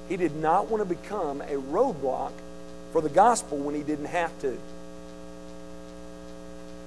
He 0.09 0.17
did 0.17 0.37
not 0.37 0.71
want 0.71 0.89
to 0.89 0.89
become 0.89 1.41
a 1.41 1.55
roadblock 1.55 2.33
for 2.93 3.01
the 3.01 3.09
gospel 3.09 3.59
when 3.59 3.75
he 3.75 3.83
didn't 3.83 4.07
have 4.07 4.37
to. 4.41 4.57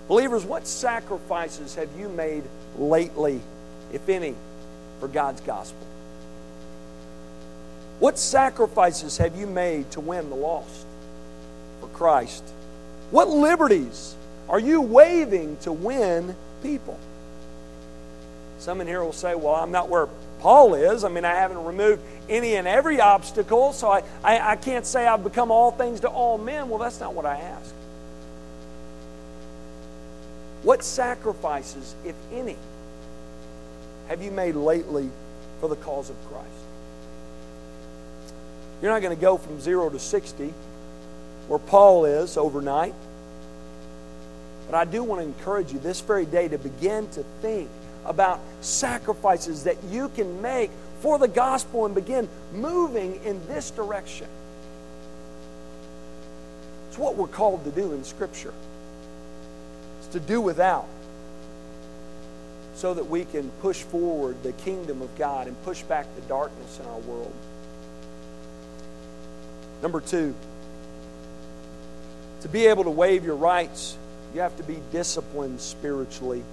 Believers, 0.07 0.43
what 0.43 0.65
sacrifices 0.65 1.75
have 1.75 1.89
you 1.97 2.09
made 2.09 2.43
lately, 2.77 3.41
if 3.93 4.09
any, 4.09 4.33
for 4.99 5.07
God's 5.07 5.41
gospel? 5.41 5.85
What 7.99 8.17
sacrifices 8.17 9.17
have 9.17 9.35
you 9.35 9.45
made 9.45 9.91
to 9.91 9.99
win 9.99 10.29
the 10.29 10.35
lost 10.35 10.85
for 11.81 11.87
Christ? 11.87 12.43
What 13.11 13.27
liberties 13.27 14.15
are 14.47 14.59
you 14.59 14.81
waiving 14.81 15.57
to 15.57 15.73
win 15.73 16.35
people? 16.63 16.97
Some 18.59 18.81
in 18.81 18.87
here 18.87 19.03
will 19.03 19.13
say, 19.13 19.35
Well, 19.35 19.55
I'm 19.55 19.71
not 19.71 19.89
where 19.89 20.07
Paul 20.39 20.73
is. 20.73 21.03
I 21.03 21.09
mean, 21.09 21.25
I 21.25 21.35
haven't 21.35 21.63
removed 21.65 22.01
any 22.29 22.55
and 22.55 22.67
every 22.67 23.01
obstacle, 23.01 23.73
so 23.73 23.89
I, 23.89 24.03
I, 24.23 24.51
I 24.51 24.55
can't 24.55 24.85
say 24.85 25.05
I've 25.05 25.23
become 25.23 25.51
all 25.51 25.71
things 25.71 25.99
to 26.01 26.07
all 26.07 26.37
men. 26.37 26.69
Well, 26.69 26.79
that's 26.79 26.99
not 26.99 27.13
what 27.13 27.25
I 27.25 27.37
ask. 27.37 27.73
What 30.63 30.83
sacrifices, 30.83 31.95
if 32.05 32.15
any, 32.31 32.57
have 34.07 34.21
you 34.21 34.31
made 34.31 34.55
lately 34.55 35.09
for 35.59 35.69
the 35.69 35.75
cause 35.77 36.09
of 36.09 36.15
Christ? 36.29 36.58
You're 38.81 38.91
not 38.91 39.01
going 39.01 39.15
to 39.15 39.21
go 39.21 39.37
from 39.37 39.59
zero 39.59 39.89
to 39.89 39.99
60 39.99 40.53
where 41.49 41.59
Paul 41.59 42.05
is 42.05 42.37
overnight. 42.37 42.93
But 44.67 44.77
I 44.77 44.85
do 44.85 45.03
want 45.03 45.21
to 45.21 45.25
encourage 45.25 45.73
you 45.73 45.79
this 45.79 45.99
very 45.99 46.25
day 46.25 46.47
to 46.47 46.59
begin 46.59 47.09
to 47.09 47.23
think 47.41 47.69
about 48.05 48.39
sacrifices 48.61 49.63
that 49.63 49.83
you 49.85 50.09
can 50.09 50.41
make 50.41 50.69
for 51.01 51.17
the 51.17 51.27
gospel 51.27 51.85
and 51.85 51.95
begin 51.95 52.29
moving 52.53 53.19
in 53.25 53.45
this 53.47 53.71
direction. 53.71 54.27
It's 56.89 56.99
what 56.99 57.15
we're 57.15 57.27
called 57.27 57.65
to 57.65 57.71
do 57.71 57.93
in 57.93 58.03
Scripture. 58.03 58.53
It's 59.99 60.09
to 60.09 60.19
do 60.19 60.39
without 60.39 60.87
so 62.75 62.93
that 62.93 63.09
we 63.09 63.25
can 63.25 63.49
push 63.61 63.81
forward 63.81 64.41
the 64.43 64.53
kingdom 64.53 65.01
of 65.01 65.17
God 65.17 65.47
and 65.47 65.63
push 65.63 65.81
back 65.81 66.05
the 66.15 66.21
darkness 66.21 66.79
in 66.79 66.85
our 66.85 66.99
world. 66.99 67.33
Number 69.81 70.01
two, 70.01 70.35
to 72.41 72.47
be 72.47 72.67
able 72.67 72.85
to 72.85 72.89
waive 72.89 73.25
your 73.25 73.35
rights, 73.35 73.97
you 74.33 74.41
have 74.41 74.55
to 74.57 74.63
be 74.63 74.79
disciplined 74.91 75.59
spiritually. 75.61 76.43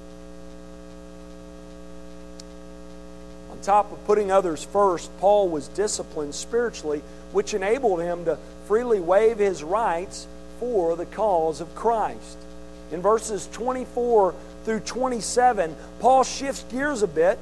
On 3.50 3.58
top 3.62 3.92
of 3.92 4.04
putting 4.06 4.30
others 4.30 4.64
first, 4.64 5.10
Paul 5.18 5.48
was 5.48 5.68
disciplined 5.68 6.34
spiritually, 6.34 7.02
which 7.32 7.54
enabled 7.54 8.00
him 8.00 8.24
to 8.24 8.38
freely 8.66 9.00
waive 9.00 9.38
his 9.38 9.62
rights 9.62 10.26
for 10.58 10.96
the 10.96 11.06
cause 11.06 11.60
of 11.60 11.74
Christ. 11.74 12.38
In 12.92 13.02
verses 13.02 13.48
24 13.52 14.34
through 14.64 14.80
27, 14.80 15.76
Paul 16.00 16.24
shifts 16.24 16.64
gears 16.70 17.02
a 17.02 17.06
bit 17.06 17.38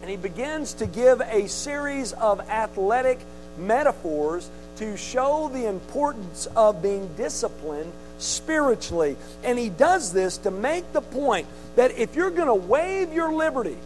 And 0.00 0.10
he 0.10 0.16
begins 0.16 0.74
to 0.74 0.86
give 0.86 1.20
a 1.20 1.48
series 1.48 2.12
of 2.12 2.40
athletic 2.48 3.18
metaphors 3.58 4.48
to 4.76 4.96
show 4.96 5.50
the 5.52 5.66
importance 5.66 6.46
of 6.56 6.82
being 6.82 7.08
disciplined 7.16 7.92
spiritually. 8.18 9.16
And 9.44 9.58
he 9.58 9.68
does 9.68 10.12
this 10.12 10.38
to 10.38 10.50
make 10.50 10.92
the 10.92 11.00
point 11.00 11.46
that 11.76 11.92
if 11.92 12.14
you're 12.14 12.30
going 12.30 12.48
to 12.48 12.54
waive 12.54 13.12
your 13.12 13.32
liberty 13.32 13.76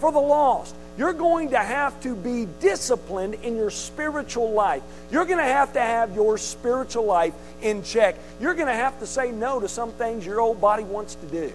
for 0.00 0.12
the 0.12 0.20
lost, 0.20 0.74
you're 0.96 1.12
going 1.12 1.50
to 1.50 1.58
have 1.58 2.00
to 2.02 2.14
be 2.14 2.46
disciplined 2.60 3.34
in 3.34 3.56
your 3.56 3.70
spiritual 3.70 4.52
life. 4.52 4.82
You're 5.10 5.24
going 5.24 5.38
to 5.38 5.44
have 5.44 5.72
to 5.72 5.80
have 5.80 6.14
your 6.14 6.38
spiritual 6.38 7.04
life 7.04 7.34
in 7.62 7.82
check. 7.82 8.16
You're 8.40 8.54
going 8.54 8.68
to 8.68 8.74
have 8.74 8.98
to 9.00 9.06
say 9.06 9.32
no 9.32 9.60
to 9.60 9.68
some 9.68 9.90
things 9.92 10.24
your 10.24 10.40
old 10.40 10.60
body 10.60 10.84
wants 10.84 11.16
to 11.16 11.26
do. 11.26 11.52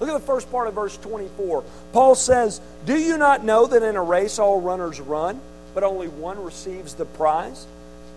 Look 0.00 0.08
at 0.08 0.14
the 0.14 0.26
first 0.26 0.50
part 0.50 0.66
of 0.66 0.74
verse 0.74 0.96
24. 0.96 1.62
Paul 1.92 2.14
says, 2.14 2.60
Do 2.86 2.98
you 2.98 3.18
not 3.18 3.44
know 3.44 3.66
that 3.66 3.82
in 3.82 3.96
a 3.96 4.02
race 4.02 4.38
all 4.38 4.60
runners 4.60 5.00
run, 5.00 5.40
but 5.74 5.84
only 5.84 6.08
one 6.08 6.42
receives 6.42 6.94
the 6.94 7.04
prize? 7.04 7.66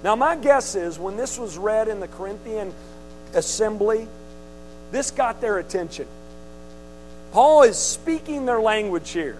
Now, 0.03 0.15
my 0.15 0.35
guess 0.35 0.75
is 0.75 0.99
when 0.99 1.17
this 1.17 1.39
was 1.39 1.57
read 1.57 1.87
in 1.87 1.99
the 1.99 2.07
Corinthian 2.07 2.73
assembly, 3.33 4.07
this 4.91 5.11
got 5.11 5.41
their 5.41 5.57
attention. 5.57 6.07
Paul 7.31 7.63
is 7.63 7.77
speaking 7.77 8.45
their 8.45 8.61
language 8.61 9.11
here. 9.11 9.37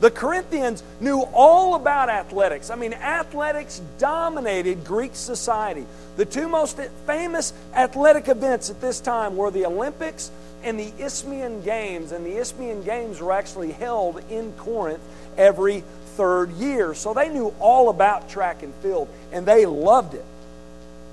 The 0.00 0.10
Corinthians 0.10 0.82
knew 1.00 1.20
all 1.20 1.74
about 1.74 2.10
athletics. 2.10 2.70
I 2.70 2.76
mean, 2.76 2.92
athletics 2.92 3.80
dominated 3.98 4.84
Greek 4.84 5.14
society. 5.14 5.86
The 6.16 6.26
two 6.26 6.48
most 6.48 6.78
famous 7.06 7.54
athletic 7.74 8.28
events 8.28 8.68
at 8.68 8.80
this 8.80 9.00
time 9.00 9.36
were 9.36 9.50
the 9.50 9.64
Olympics 9.64 10.30
and 10.62 10.78
the 10.78 10.92
Isthmian 10.98 11.62
Games. 11.62 12.12
And 12.12 12.26
the 12.26 12.36
Isthmian 12.36 12.82
Games 12.82 13.20
were 13.20 13.32
actually 13.32 13.72
held 13.72 14.22
in 14.28 14.52
Corinth 14.54 15.00
every 15.38 15.82
third 16.16 16.50
year. 16.52 16.94
So 16.94 17.14
they 17.14 17.28
knew 17.28 17.54
all 17.60 17.88
about 17.88 18.28
track 18.28 18.62
and 18.62 18.74
field, 18.76 19.08
and 19.32 19.46
they 19.46 19.66
loved 19.66 20.14
it. 20.14 20.24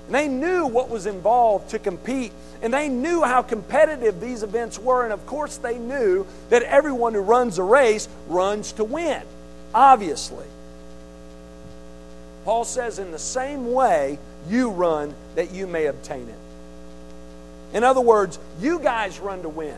And 0.06 0.14
they 0.14 0.28
knew 0.28 0.66
what 0.66 0.90
was 0.90 1.06
involved 1.06 1.70
to 1.70 1.78
compete, 1.78 2.32
and 2.62 2.72
they 2.72 2.88
knew 2.88 3.22
how 3.22 3.42
competitive 3.42 4.20
these 4.20 4.42
events 4.42 4.78
were. 4.78 5.04
And 5.04 5.12
of 5.12 5.24
course, 5.26 5.56
they 5.56 5.78
knew 5.78 6.26
that 6.50 6.62
everyone 6.62 7.14
who 7.14 7.20
runs 7.20 7.58
a 7.58 7.62
race 7.62 8.08
runs 8.28 8.72
to 8.72 8.84
win, 8.84 9.22
obviously. 9.74 10.46
Paul 12.44 12.64
says, 12.64 12.98
in 12.98 13.10
the 13.10 13.18
same 13.18 13.72
way, 13.72 14.18
you 14.48 14.70
run 14.70 15.14
that 15.34 15.52
you 15.52 15.66
may 15.66 15.86
obtain 15.86 16.28
it. 16.28 17.76
In 17.76 17.82
other 17.82 18.02
words, 18.02 18.38
you 18.60 18.78
guys 18.78 19.18
run 19.18 19.42
to 19.42 19.48
win. 19.48 19.76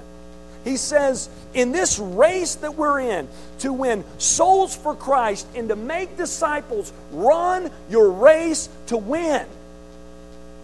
He 0.66 0.76
says, 0.76 1.29
in 1.55 1.70
this 1.70 2.00
race 2.00 2.57
that 2.57 2.74
we're 2.74 2.98
in, 2.98 3.29
to 3.61 3.72
win 3.72 4.02
souls 4.18 4.74
for 4.74 4.96
Christ 4.96 5.46
and 5.55 5.68
to 5.68 5.76
make 5.76 6.16
disciples, 6.16 6.92
run 7.12 7.70
your 7.88 8.11
race 8.11 8.68
to 8.88 8.96
win. 8.96 9.46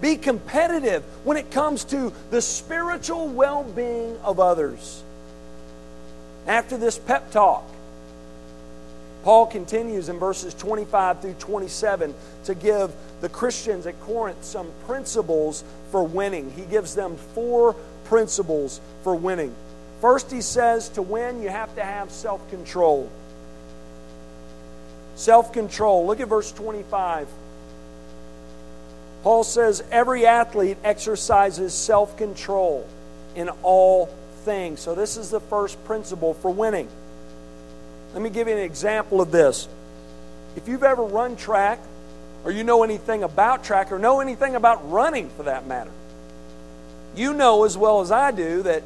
Be 0.01 0.17
competitive 0.17 1.05
when 1.23 1.37
it 1.37 1.53
comes 1.53 1.85
to 1.85 2.13
the 2.33 2.43
spiritual 2.43 3.29
well 3.29 3.63
being 3.63 4.19
of 4.25 4.41
others. 4.41 5.05
After 6.49 6.77
this 6.77 6.99
pep 6.99 7.31
talk, 7.31 7.63
Paul 9.23 9.47
continues 9.47 10.09
in 10.09 10.19
verses 10.19 10.53
25 10.55 11.21
through 11.21 11.35
27 11.35 12.13
to 12.47 12.55
give 12.57 12.93
the 13.21 13.29
Christians 13.29 13.87
at 13.87 14.01
Corinth 14.01 14.43
some 14.43 14.73
principles 14.85 15.63
for 15.93 16.03
winning. 16.03 16.51
He 16.51 16.63
gives 16.63 16.97
them 16.97 17.17
four 17.37 17.77
principles 18.07 18.81
for 19.05 19.15
winning. 19.15 19.55
First, 20.03 20.33
he 20.33 20.41
says 20.41 20.89
to 20.91 21.03
win, 21.03 21.43
you 21.43 21.49
have 21.49 21.73
to 21.77 21.85
have 21.85 22.11
self 22.11 22.51
control. 22.51 23.09
Self 25.15 25.53
control. 25.53 26.09
Look 26.09 26.19
at 26.19 26.27
verse 26.27 26.51
25. 26.51 27.29
Paul 29.23 29.45
says 29.45 29.85
every 29.93 30.27
athlete 30.27 30.77
exercises 30.83 31.73
self 31.73 32.17
control 32.17 32.85
in 33.37 33.49
all 33.63 34.07
things. 34.45 34.81
So, 34.81 34.97
this 34.97 35.17
is 35.17 35.31
the 35.31 35.39
first 35.39 35.83
principle 35.85 36.35
for 36.35 36.51
winning. 36.51 36.89
Let 38.13 38.23
me 38.23 38.31
give 38.31 38.49
you 38.49 38.55
an 38.55 38.61
example 38.61 39.21
of 39.21 39.31
this. 39.31 39.69
If 40.57 40.67
you've 40.67 40.83
ever 40.83 41.05
run 41.05 41.37
track, 41.37 41.79
or 42.45 42.51
you 42.51 42.65
know 42.65 42.83
anything 42.83 43.23
about 43.23 43.63
track, 43.63 43.93
or 43.93 44.01
know 44.01 44.19
anything 44.19 44.57
about 44.57 44.91
running 44.91 45.31
for 45.31 45.45
that 45.45 45.69
matter, 45.69 45.93
you 47.15 47.33
know 47.33 47.63
as 47.63 47.79
well 47.79 48.01
as 48.01 48.11
I 48.11 48.33
do 48.33 48.63
that 48.65 48.83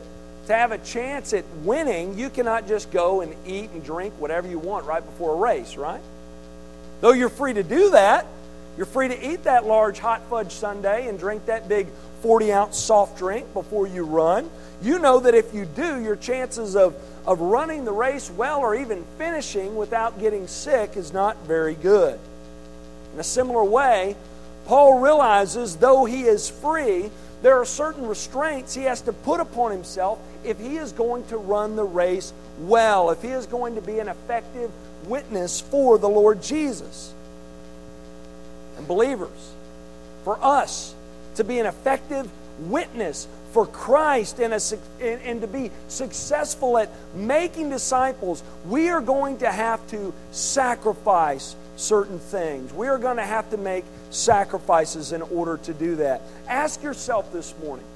to 0.47 0.55
have 0.55 0.73
a 0.73 0.79
chance 0.79 1.33
at 1.33 1.45
winning, 1.63 2.19
you 2.19 2.31
cannot 2.31 2.69
just 2.69 2.91
go 2.91 3.21
and 3.21 3.35
eat 3.47 3.71
and 3.71 3.85
drink 3.85 4.15
whatever 4.19 4.49
you 4.49 4.59
want 4.59 4.87
right 4.87 5.05
before 5.05 5.35
a 5.35 5.37
race, 5.37 5.77
right? 5.77 6.01
Though 7.01 7.13
you're 7.13 7.29
free 7.29 7.53
to 7.55 7.63
do 7.63 7.91
that, 7.91 8.27
you're 8.77 8.87
free 8.87 9.09
to 9.09 9.33
eat 9.33 9.45
that 9.45 9.67
large 9.67 9.99
hot 9.99 10.23
fudge 10.29 10.53
sundae 10.53 11.09
and 11.09 11.19
drink 11.19 11.47
that 11.47 11.69
big 11.69 11.89
40 12.23 12.53
ounce 12.53 12.79
soft 12.79 13.19
drink 13.19 13.53
before 13.55 13.87
you 13.87 14.05
run. 14.05 14.51
You 14.83 14.99
know 14.99 15.21
that 15.21 15.35
if 15.35 15.55
you 15.55 15.65
do, 15.65 16.03
your 16.03 16.17
chances 16.17 16.77
of, 16.77 16.95
of 17.27 17.41
running 17.41 17.85
the 17.85 17.93
race 17.93 18.31
well 18.31 18.61
or 18.61 18.75
even 18.75 19.05
finishing 19.19 19.77
without 19.77 20.21
getting 20.21 20.47
sick 20.47 20.97
is 20.97 21.13
not 21.13 21.37
very 21.47 21.75
good. 21.75 22.19
In 23.15 23.21
a 23.21 23.25
similar 23.25 23.65
way, 23.65 24.15
Paul 24.67 24.99
realizes 25.01 25.77
though 25.77 26.05
he 26.05 26.25
is 26.25 26.51
free, 26.51 27.11
there 27.43 27.61
are 27.61 27.65
certain 27.65 28.07
restraints 28.07 28.75
he 28.75 28.85
has 28.85 29.03
to 29.03 29.13
put 29.13 29.41
upon 29.41 29.71
himself 29.71 30.19
if 30.45 30.59
he 30.59 30.77
is 30.77 30.93
going 30.93 31.25
to 31.27 31.37
run 31.37 31.77
the 31.77 31.85
race 31.85 32.33
well, 32.61 33.11
if 33.11 33.23
he 33.23 33.29
is 33.29 33.47
going 33.47 33.75
to 33.75 33.83
be 33.83 33.99
an 33.99 34.09
effective 34.09 34.71
witness 35.07 35.61
for 35.61 35.99
the 35.99 36.09
Lord 36.09 36.43
Jesus. 36.43 37.13
And 38.79 38.89
believers, 38.89 39.53
for 40.25 40.39
us 40.43 40.95
to 41.37 41.45
be 41.45 41.59
an 41.59 41.67
effective 41.67 42.29
witness 42.59 43.29
for 43.53 43.67
Christ 43.67 44.39
and, 44.39 44.53
a, 44.53 44.61
and, 45.01 45.23
and, 45.23 45.41
to 45.41 45.47
be 45.47 45.71
successful 45.89 46.77
at 46.79 46.91
making 47.15 47.71
disciples, 47.71 48.43
we 48.67 48.89
are 48.91 49.01
going 49.01 49.39
to 49.39 49.51
have 49.51 49.87
to 49.91 50.13
sacrifice 50.31 51.57
certain 51.77 52.19
things. 52.19 52.73
We 52.73 52.89
are 52.89 52.99
going 52.99 53.17
to 53.17 53.25
have 53.25 53.49
to 53.51 53.57
make 53.57 53.85
sacrifices 54.11 55.13
in 55.13 55.23
order 55.23 55.57
to 55.59 55.75
do 55.75 55.97
that. 55.97 56.23
Ask 56.49 56.83
yourself 56.83 57.33
this 57.33 57.55
morning 57.63 57.87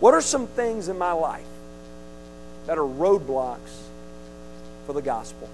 what 0.00 0.12
are 0.12 0.20
some 0.20 0.46
things 0.46 0.88
in 0.88 0.98
my 0.98 1.12
life 1.12 1.46
that 2.66 2.76
are 2.76 2.82
roadblocks 2.82 3.80
for 4.86 4.92
the 4.92 5.00
gospel? 5.00 5.48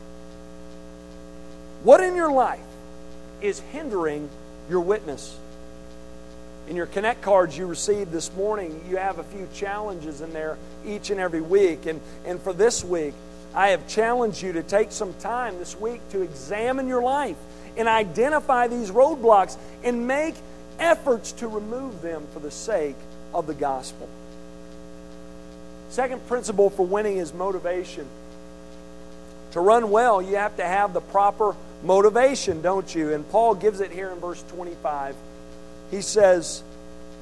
What 1.85 2.01
in 2.01 2.17
your 2.17 2.33
life 2.33 2.61
is 3.41 3.61
hindering 3.61 4.29
your 4.69 4.81
witness? 4.81 5.37
In 6.69 6.77
your 6.77 6.87
Connect 6.87 7.23
cards 7.23 7.57
you 7.57 7.67
received 7.67 8.13
this 8.13 8.33
morning, 8.35 8.85
you 8.89 8.97
have 8.97 9.19
a 9.19 9.25
few 9.25 9.49
challenges 9.55 10.21
in 10.21 10.33
there 10.33 10.59
each 10.87 11.11
and 11.11 11.21
every 11.21 11.41
week. 11.41 11.87
And, 11.87 12.01
and 12.25 12.41
for 12.41 12.53
this 12.53 12.85
week, 12.85 13.15
I 13.55 13.69
have 13.69 13.87
challenged 13.87 14.43
you 14.43 14.53
to 14.55 14.63
take 14.63 14.93
some 14.93 15.13
time 15.15 15.59
this 15.59 15.79
week 15.79 16.01
to 16.11 16.23
examine 16.23 16.89
your 16.89 17.03
life 17.03 17.37
and 17.77 17.89
identify 17.89 18.69
these 18.69 18.91
roadblocks 18.91 19.57
and 19.83 20.07
make 20.07 20.35
efforts 20.79 21.33
to 21.33 21.49
remove 21.49 22.03
them 22.03 22.27
for 22.33 22.41
the 22.41 22.51
sake 22.51 22.97
of 23.35 23.47
the 23.47 23.55
gospel. 23.55 24.09
Second 25.91 26.27
principle 26.27 26.71
for 26.71 26.87
winning 26.87 27.19
is 27.19 27.35
motivation. 27.35 28.07
To 29.53 29.61
run 29.61 29.91
well, 29.91 30.23
you 30.23 30.37
have 30.37 30.57
to 30.57 30.65
have 30.65 30.95
the 30.95 31.01
proper 31.01 31.55
motivation, 31.83 32.63
don't 32.63 32.95
you? 32.95 33.13
And 33.13 33.29
Paul 33.31 33.55
gives 33.55 33.81
it 33.81 33.91
here 33.91 34.11
in 34.11 34.19
verse 34.19 34.43
25. 34.49 35.15
He 35.91 36.01
says, 36.01 36.63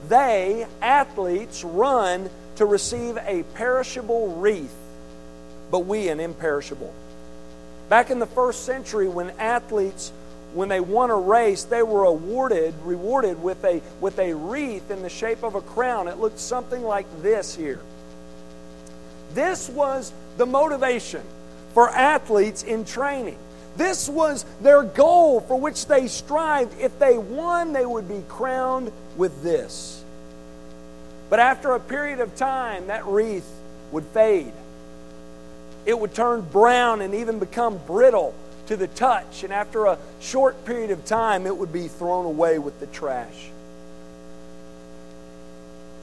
They, 0.08 0.66
athletes, 0.80 1.64
run 1.64 2.30
to 2.56 2.66
receive 2.66 3.16
a 3.16 3.42
perishable 3.54 4.36
wreath, 4.36 4.76
but 5.70 5.80
we 5.80 6.08
an 6.08 6.20
imperishable. 6.20 6.94
Back 7.88 8.10
in 8.10 8.20
the 8.20 8.26
first 8.26 8.64
century, 8.64 9.08
when 9.08 9.30
athletes 9.30 10.12
when 10.54 10.68
they 10.68 10.80
won 10.80 11.10
a 11.10 11.16
race, 11.16 11.64
they 11.64 11.82
were 11.82 12.04
awarded, 12.04 12.74
rewarded 12.84 13.42
with 13.42 13.64
a, 13.64 13.80
with 14.00 14.18
a 14.18 14.34
wreath 14.34 14.90
in 14.90 15.02
the 15.02 15.08
shape 15.08 15.42
of 15.42 15.54
a 15.54 15.60
crown. 15.60 16.08
It 16.08 16.18
looked 16.18 16.38
something 16.38 16.82
like 16.82 17.06
this 17.22 17.54
here. 17.54 17.80
This 19.34 19.68
was 19.68 20.12
the 20.36 20.46
motivation 20.46 21.22
for 21.72 21.88
athletes 21.88 22.62
in 22.62 22.84
training. 22.84 23.38
This 23.76 24.08
was 24.08 24.44
their 24.60 24.82
goal 24.82 25.40
for 25.40 25.58
which 25.58 25.86
they 25.86 26.08
strived. 26.08 26.80
If 26.80 26.98
they 26.98 27.16
won, 27.16 27.72
they 27.72 27.86
would 27.86 28.08
be 28.08 28.22
crowned 28.28 28.90
with 29.16 29.42
this. 29.42 30.02
But 31.28 31.38
after 31.38 31.72
a 31.72 31.80
period 31.80 32.18
of 32.18 32.34
time, 32.34 32.88
that 32.88 33.06
wreath 33.06 33.48
would 33.92 34.04
fade. 34.06 34.52
It 35.86 35.98
would 35.98 36.12
turn 36.12 36.40
brown 36.42 37.00
and 37.00 37.14
even 37.14 37.38
become 37.38 37.78
brittle 37.86 38.34
to 38.70 38.76
the 38.76 38.87
touch, 38.87 39.42
and 39.42 39.52
after 39.52 39.87
a 39.87 39.98
short 40.20 40.64
period 40.64 40.92
of 40.92 41.04
time, 41.04 41.44
it 41.44 41.56
would 41.56 41.72
be 41.72 41.88
thrown 41.88 42.24
away 42.24 42.56
with 42.56 42.78
the 42.78 42.87
trash. 42.87 43.50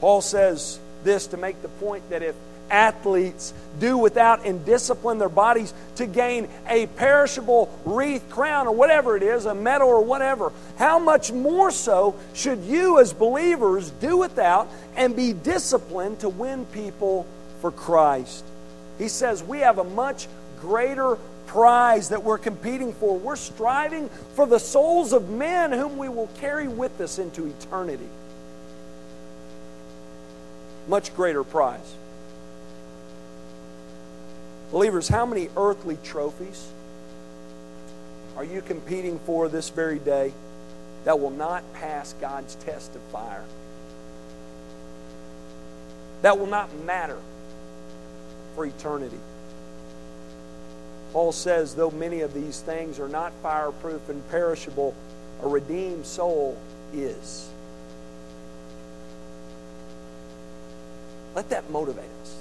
Paul 0.02 0.20
says, 0.20 0.78
this 1.02 1.28
to 1.28 1.38
make 1.38 1.62
the 1.62 1.68
point 1.68 2.10
that 2.10 2.22
if 2.22 2.34
athletes 2.70 3.54
do 3.80 3.96
without 3.96 4.44
and 4.44 4.66
discipline 4.66 5.16
their 5.16 5.30
bodies 5.30 5.72
to 5.96 6.04
gain 6.04 6.46
a 6.68 6.86
perishable 6.88 7.74
wreath, 7.86 8.28
crown, 8.28 8.66
or 8.66 8.74
whatever 8.74 9.16
it 9.16 9.22
is, 9.22 9.46
a 9.46 9.54
medal 9.54 9.88
or 9.88 10.04
whatever, 10.04 10.52
how 10.76 10.98
much 10.98 11.32
more 11.32 11.70
so 11.70 12.16
should 12.34 12.62
you 12.64 13.00
as 13.00 13.14
believers 13.14 13.90
do 13.92 14.18
without 14.18 14.68
and 14.94 15.16
be 15.16 15.32
disciplined 15.32 16.20
to 16.20 16.28
win 16.28 16.66
people 16.66 17.26
for 17.62 17.70
Christ? 17.70 18.44
He 18.98 19.08
says 19.08 19.42
we 19.42 19.60
have 19.60 19.78
a 19.78 19.84
much 19.84 20.28
greater 20.60 21.16
prize 21.48 22.10
that 22.10 22.22
we're 22.22 22.38
competing 22.38 22.92
for. 22.92 23.18
We're 23.18 23.36
striving 23.36 24.08
for 24.34 24.46
the 24.46 24.60
souls 24.60 25.12
of 25.12 25.28
men 25.30 25.72
whom 25.72 25.98
we 25.98 26.08
will 26.08 26.28
carry 26.38 26.68
with 26.68 27.00
us 27.00 27.18
into 27.18 27.46
eternity. 27.46 28.08
Much 30.86 31.14
greater 31.16 31.42
prize. 31.42 31.94
Believers, 34.70 35.08
how 35.08 35.26
many 35.26 35.48
earthly 35.56 35.98
trophies 36.04 36.68
are 38.36 38.44
you 38.44 38.60
competing 38.60 39.18
for 39.20 39.48
this 39.48 39.70
very 39.70 39.98
day 39.98 40.32
that 41.04 41.18
will 41.18 41.30
not 41.30 41.64
pass 41.72 42.14
God's 42.20 42.54
test 42.56 42.94
of 42.94 43.00
fire? 43.10 43.44
That 46.22 46.38
will 46.38 46.46
not 46.46 46.68
matter 46.84 47.18
for 48.54 48.66
eternity. 48.66 49.18
Paul 51.12 51.32
says, 51.32 51.74
though 51.74 51.90
many 51.90 52.20
of 52.20 52.34
these 52.34 52.60
things 52.60 53.00
are 53.00 53.08
not 53.08 53.32
fireproof 53.42 54.08
and 54.08 54.28
perishable, 54.30 54.94
a 55.42 55.48
redeemed 55.48 56.06
soul 56.06 56.58
is. 56.92 57.48
Let 61.34 61.48
that 61.50 61.70
motivate 61.70 62.10
us 62.22 62.36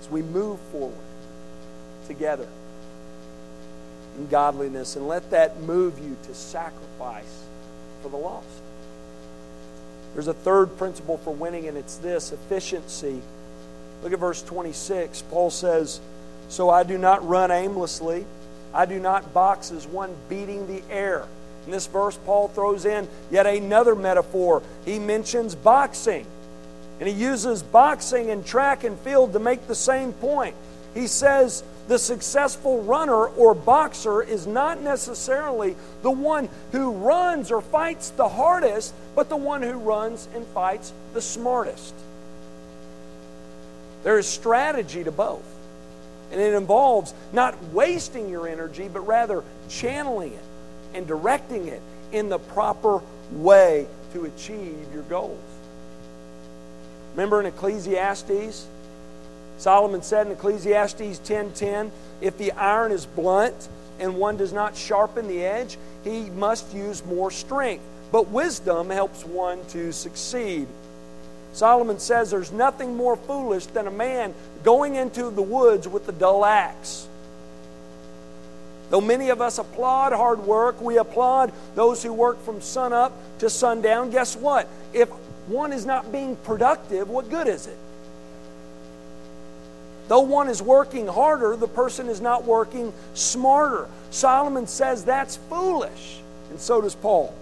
as 0.00 0.08
we 0.10 0.22
move 0.22 0.60
forward 0.72 0.96
together 2.06 2.48
in 4.16 4.26
godliness 4.28 4.96
and 4.96 5.06
let 5.06 5.30
that 5.30 5.60
move 5.60 5.98
you 5.98 6.16
to 6.24 6.34
sacrifice 6.34 7.44
for 8.02 8.08
the 8.08 8.16
lost. 8.16 8.46
There's 10.14 10.28
a 10.28 10.34
third 10.34 10.76
principle 10.76 11.18
for 11.18 11.32
winning, 11.32 11.68
and 11.68 11.76
it's 11.76 11.96
this 11.96 12.32
efficiency. 12.32 13.20
Look 14.02 14.12
at 14.12 14.18
verse 14.18 14.42
26. 14.42 15.22
Paul 15.22 15.50
says, 15.50 16.00
So 16.50 16.68
I 16.68 16.82
do 16.82 16.98
not 16.98 17.26
run 17.26 17.50
aimlessly, 17.50 18.26
I 18.74 18.84
do 18.84 18.98
not 18.98 19.32
box 19.32 19.70
as 19.70 19.86
one 19.86 20.14
beating 20.28 20.66
the 20.66 20.82
air. 20.92 21.24
In 21.64 21.72
this 21.72 21.86
verse, 21.86 22.18
Paul 22.26 22.48
throws 22.48 22.84
in 22.84 23.08
yet 23.30 23.46
another 23.46 23.94
metaphor. 23.94 24.62
He 24.84 24.98
mentions 24.98 25.54
boxing. 25.54 26.26
And 26.98 27.08
he 27.08 27.14
uses 27.14 27.62
boxing 27.62 28.30
and 28.30 28.44
track 28.44 28.82
and 28.82 28.98
field 28.98 29.32
to 29.32 29.38
make 29.38 29.66
the 29.68 29.74
same 29.74 30.12
point. 30.14 30.56
He 30.92 31.06
says 31.06 31.62
the 31.86 31.98
successful 31.98 32.82
runner 32.82 33.26
or 33.26 33.54
boxer 33.54 34.22
is 34.22 34.46
not 34.46 34.80
necessarily 34.80 35.76
the 36.02 36.10
one 36.10 36.48
who 36.72 36.90
runs 36.90 37.52
or 37.52 37.60
fights 37.60 38.10
the 38.10 38.28
hardest, 38.28 38.92
but 39.14 39.28
the 39.28 39.36
one 39.36 39.62
who 39.62 39.74
runs 39.74 40.28
and 40.34 40.44
fights 40.48 40.92
the 41.14 41.22
smartest. 41.22 41.94
There 44.02 44.18
is 44.18 44.26
strategy 44.26 45.04
to 45.04 45.12
both. 45.12 45.59
And 46.30 46.40
it 46.40 46.54
involves 46.54 47.12
not 47.32 47.54
wasting 47.72 48.28
your 48.28 48.46
energy, 48.46 48.88
but 48.92 49.00
rather 49.00 49.42
channeling 49.68 50.32
it 50.32 50.44
and 50.94 51.06
directing 51.06 51.68
it 51.68 51.82
in 52.12 52.28
the 52.28 52.38
proper 52.38 53.00
way 53.32 53.86
to 54.12 54.24
achieve 54.24 54.86
your 54.92 55.02
goals. 55.04 55.38
Remember 57.14 57.40
in 57.40 57.46
Ecclesiastes? 57.46 58.66
Solomon 59.58 60.02
said 60.02 60.26
in 60.26 60.32
Ecclesiastes 60.32 61.18
10:10, 61.24 61.90
if 62.20 62.38
the 62.38 62.52
iron 62.52 62.92
is 62.92 63.06
blunt 63.06 63.68
and 63.98 64.16
one 64.16 64.36
does 64.36 64.52
not 64.52 64.76
sharpen 64.76 65.28
the 65.28 65.44
edge, 65.44 65.78
he 66.02 66.30
must 66.30 66.72
use 66.72 67.04
more 67.04 67.30
strength. 67.30 67.84
But 68.10 68.28
wisdom 68.28 68.90
helps 68.90 69.24
one 69.24 69.64
to 69.68 69.92
succeed. 69.92 70.66
Solomon 71.52 71.98
says 71.98 72.30
there's 72.30 72.52
nothing 72.52 72.96
more 72.96 73.16
foolish 73.16 73.66
than 73.66 73.86
a 73.86 73.90
man 73.90 74.34
going 74.62 74.94
into 74.94 75.30
the 75.30 75.42
woods 75.42 75.88
with 75.88 76.08
a 76.08 76.12
dull 76.12 76.44
axe. 76.44 77.08
Though 78.90 79.00
many 79.00 79.28
of 79.30 79.40
us 79.40 79.58
applaud 79.58 80.12
hard 80.12 80.40
work, 80.40 80.80
we 80.80 80.98
applaud 80.98 81.52
those 81.74 82.02
who 82.02 82.12
work 82.12 82.42
from 82.44 82.60
sunup 82.60 83.12
to 83.38 83.48
sundown. 83.48 84.10
Guess 84.10 84.36
what? 84.36 84.68
If 84.92 85.08
one 85.46 85.72
is 85.72 85.86
not 85.86 86.10
being 86.10 86.36
productive, 86.36 87.08
what 87.08 87.30
good 87.30 87.46
is 87.46 87.66
it? 87.66 87.78
Though 90.08 90.20
one 90.20 90.48
is 90.48 90.60
working 90.60 91.06
harder, 91.06 91.54
the 91.54 91.68
person 91.68 92.08
is 92.08 92.20
not 92.20 92.44
working 92.44 92.92
smarter. 93.14 93.86
Solomon 94.10 94.66
says 94.66 95.04
that's 95.04 95.36
foolish, 95.36 96.18
and 96.50 96.58
so 96.58 96.80
does 96.80 96.96
Paul. 96.96 97.32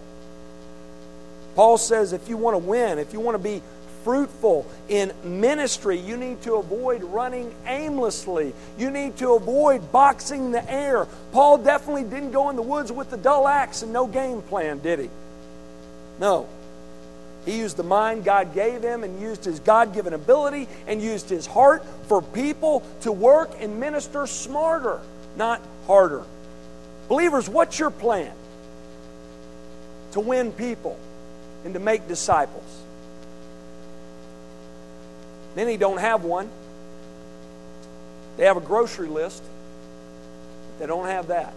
Paul 1.55 1.79
says 1.79 2.13
if 2.13 2.29
you 2.29 2.37
want 2.37 2.55
to 2.55 2.59
win, 2.59 2.99
if 2.99 3.15
you 3.15 3.21
want 3.21 3.37
to 3.37 3.43
be 3.43 3.63
fruitful 4.09 4.65
in 4.89 5.13
ministry, 5.23 5.99
you 5.99 6.17
need 6.17 6.41
to 6.41 6.55
avoid 6.55 7.05
running 7.05 7.55
aimlessly. 7.67 8.55
You 8.79 8.91
need 8.91 9.19
to 9.19 9.35
avoid 9.35 9.93
boxing 9.93 10.51
the 10.51 10.73
air. 10.73 11.07
Paul 11.31 11.59
definitely 11.59 12.05
didn't 12.05 12.31
go 12.31 12.49
in 12.49 12.57
the 12.57 12.63
woods 12.63 12.91
with 12.91 13.11
the 13.11 13.19
dull 13.19 13.47
axe 13.47 13.83
and 13.83 13.93
no 13.93 14.07
game 14.07 14.41
plan, 14.41 14.79
did 14.79 14.99
he? 14.99 15.11
No. 16.19 16.49
He 17.45 17.59
used 17.59 17.77
the 17.77 17.83
mind 17.83 18.25
God 18.25 18.55
gave 18.55 18.83
him 18.83 19.05
and 19.05 19.21
used 19.21 19.45
his 19.45 19.61
God 19.61 19.93
given 19.93 20.15
ability 20.15 20.69
and 20.87 21.03
used 21.03 21.29
his 21.29 21.45
heart 21.45 21.85
for 22.07 22.23
people 22.23 22.83
to 23.03 23.13
work 23.13 23.51
and 23.61 23.79
minister 23.79 24.27
smarter, 24.27 25.03
not 25.37 25.61
harder. 25.87 26.23
Believers, 27.09 27.47
what's 27.47 27.79
your 27.79 27.91
plan? 27.91 28.33
To 30.13 30.21
win 30.21 30.51
people 30.51 30.99
and 31.67 31.75
to 31.75 31.81
make 31.81 32.09
disciples. 32.09 32.88
Many 35.59 35.77
don't 35.77 35.99
have 35.99 36.23
one. 36.23 36.49
They 38.37 38.45
have 38.45 38.57
a 38.57 38.61
grocery 38.61 39.09
list, 39.09 39.43
but 39.43 40.79
they 40.79 40.87
don't 40.87 41.09
have 41.09 41.27
that. 41.27 41.53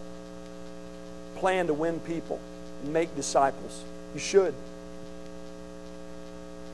Plan 1.35 1.67
to 1.67 1.75
win 1.75 1.99
people 1.99 2.39
and 2.81 2.93
make 2.93 3.15
disciples. 3.15 3.83
You 4.15 4.19
should. 4.19 4.55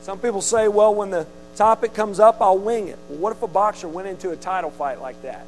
Some 0.00 0.18
people 0.20 0.40
say, 0.40 0.68
well, 0.68 0.94
when 0.94 1.10
the 1.10 1.26
topic 1.54 1.92
comes 1.92 2.18
up, 2.18 2.40
I'll 2.40 2.56
wing 2.56 2.88
it. 2.88 2.98
Well, 3.10 3.18
what 3.18 3.36
if 3.36 3.42
a 3.42 3.46
boxer 3.46 3.88
went 3.88 4.08
into 4.08 4.30
a 4.30 4.36
title 4.36 4.70
fight 4.70 5.02
like 5.02 5.20
that? 5.20 5.44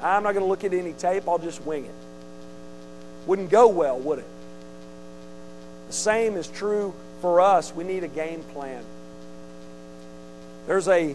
I'm 0.00 0.22
not 0.22 0.32
going 0.32 0.42
to 0.42 0.48
look 0.48 0.64
at 0.64 0.72
any 0.72 0.94
tape, 0.94 1.28
I'll 1.28 1.36
just 1.36 1.66
wing 1.66 1.84
it. 1.84 1.94
Wouldn't 3.26 3.50
go 3.50 3.68
well, 3.68 3.98
would 3.98 4.20
it? 4.20 4.28
The 5.88 5.92
same 5.92 6.34
is 6.34 6.48
true 6.48 6.94
for 7.20 7.42
us. 7.42 7.74
We 7.74 7.84
need 7.84 8.04
a 8.04 8.08
game 8.08 8.42
plan. 8.54 8.82
There's 10.66 10.88
a 10.88 11.14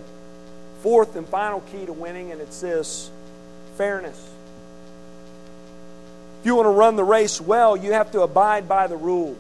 fourth 0.82 1.16
and 1.16 1.28
final 1.28 1.62
key 1.62 1.86
to 1.86 1.94
winning, 1.94 2.32
and 2.32 2.42
it's 2.42 2.62
this 2.62 3.10
fairness. 3.78 4.18
If 6.40 6.46
you 6.46 6.56
want 6.56 6.66
to 6.66 6.72
run 6.72 6.96
the 6.96 7.04
race 7.04 7.40
well, 7.40 7.78
you 7.78 7.94
have 7.94 8.12
to 8.12 8.22
abide 8.22 8.68
by 8.68 8.88
the 8.88 8.96
rules. 8.96 9.38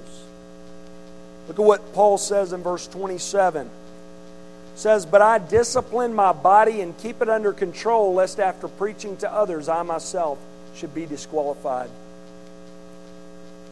Look 1.47 1.59
at 1.59 1.65
what 1.65 1.93
Paul 1.93 2.17
says 2.17 2.53
in 2.53 2.61
verse 2.61 2.87
27. 2.87 3.65
It 3.65 3.71
says, 4.75 5.05
But 5.05 5.21
I 5.21 5.39
discipline 5.39 6.13
my 6.13 6.31
body 6.31 6.81
and 6.81 6.97
keep 6.97 7.21
it 7.21 7.29
under 7.29 7.53
control, 7.53 8.13
lest 8.13 8.39
after 8.39 8.67
preaching 8.67 9.17
to 9.17 9.33
others, 9.33 9.67
I 9.67 9.81
myself 9.81 10.37
should 10.75 10.93
be 10.93 11.05
disqualified. 11.05 11.89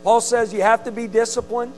Paul 0.04 0.22
says 0.22 0.54
you 0.54 0.62
have 0.62 0.86
to 0.86 0.92
be 0.92 1.08
disciplined. 1.08 1.74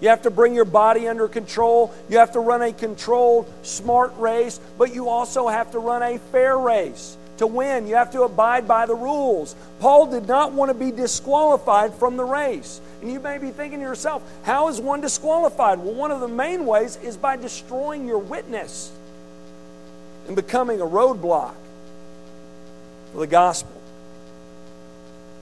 You 0.00 0.08
have 0.08 0.22
to 0.22 0.30
bring 0.30 0.54
your 0.54 0.64
body 0.64 1.08
under 1.08 1.28
control. 1.28 1.94
You 2.08 2.18
have 2.18 2.32
to 2.32 2.40
run 2.40 2.62
a 2.62 2.72
controlled, 2.72 3.52
smart 3.62 4.12
race, 4.18 4.58
but 4.78 4.94
you 4.94 5.08
also 5.08 5.48
have 5.48 5.72
to 5.72 5.78
run 5.78 6.02
a 6.02 6.18
fair 6.18 6.56
race. 6.56 7.16
To 7.38 7.46
win, 7.46 7.86
you 7.86 7.94
have 7.94 8.12
to 8.12 8.22
abide 8.22 8.68
by 8.68 8.84
the 8.86 8.94
rules. 8.94 9.54
Paul 9.78 10.06
did 10.06 10.28
not 10.28 10.52
want 10.52 10.70
to 10.70 10.74
be 10.74 10.90
disqualified 10.90 11.94
from 11.94 12.16
the 12.16 12.24
race. 12.24 12.80
And 13.00 13.10
you 13.10 13.18
may 13.18 13.38
be 13.38 13.50
thinking 13.50 13.78
to 13.78 13.84
yourself, 13.84 14.22
how 14.42 14.68
is 14.68 14.78
one 14.78 15.00
disqualified? 15.00 15.78
Well, 15.78 15.94
one 15.94 16.10
of 16.10 16.20
the 16.20 16.28
main 16.28 16.66
ways 16.66 16.96
is 17.02 17.16
by 17.16 17.36
destroying 17.36 18.06
your 18.06 18.18
witness 18.18 18.92
and 20.26 20.36
becoming 20.36 20.82
a 20.82 20.86
roadblock 20.86 21.54
for 23.12 23.20
the 23.20 23.26
gospel. 23.26 23.80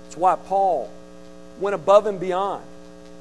That's 0.05 0.17
why 0.17 0.37
Paul 0.37 0.91
went 1.59 1.75
above 1.75 2.07
and 2.07 2.21
beyond. 2.21 2.63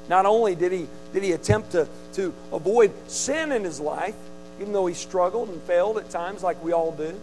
Not 0.08 0.24
only 0.24 0.54
did 0.54 0.70
he, 0.70 0.86
did 1.12 1.22
he 1.22 1.32
attempt 1.32 1.72
to, 1.72 1.88
to 2.14 2.34
avoid 2.52 2.92
sin 3.08 3.52
in 3.52 3.64
his 3.64 3.80
life, 3.80 4.14
even 4.60 4.72
though 4.72 4.86
he 4.86 4.94
struggled 4.94 5.48
and 5.48 5.60
failed 5.62 5.98
at 5.98 6.10
times 6.10 6.42
like 6.42 6.62
we 6.62 6.72
all 6.72 6.92
do, 6.92 7.18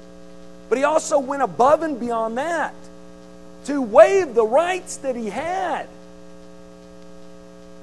but 0.69 0.77
he 0.77 0.83
also 0.83 1.19
went 1.19 1.43
above 1.43 1.83
and 1.83 1.99
beyond 1.99 2.37
that 2.37 2.73
to 3.65 3.81
waive 3.81 4.33
the 4.33 4.45
rights 4.45 4.97
that 4.97 5.15
he 5.15 5.29
had 5.29 5.87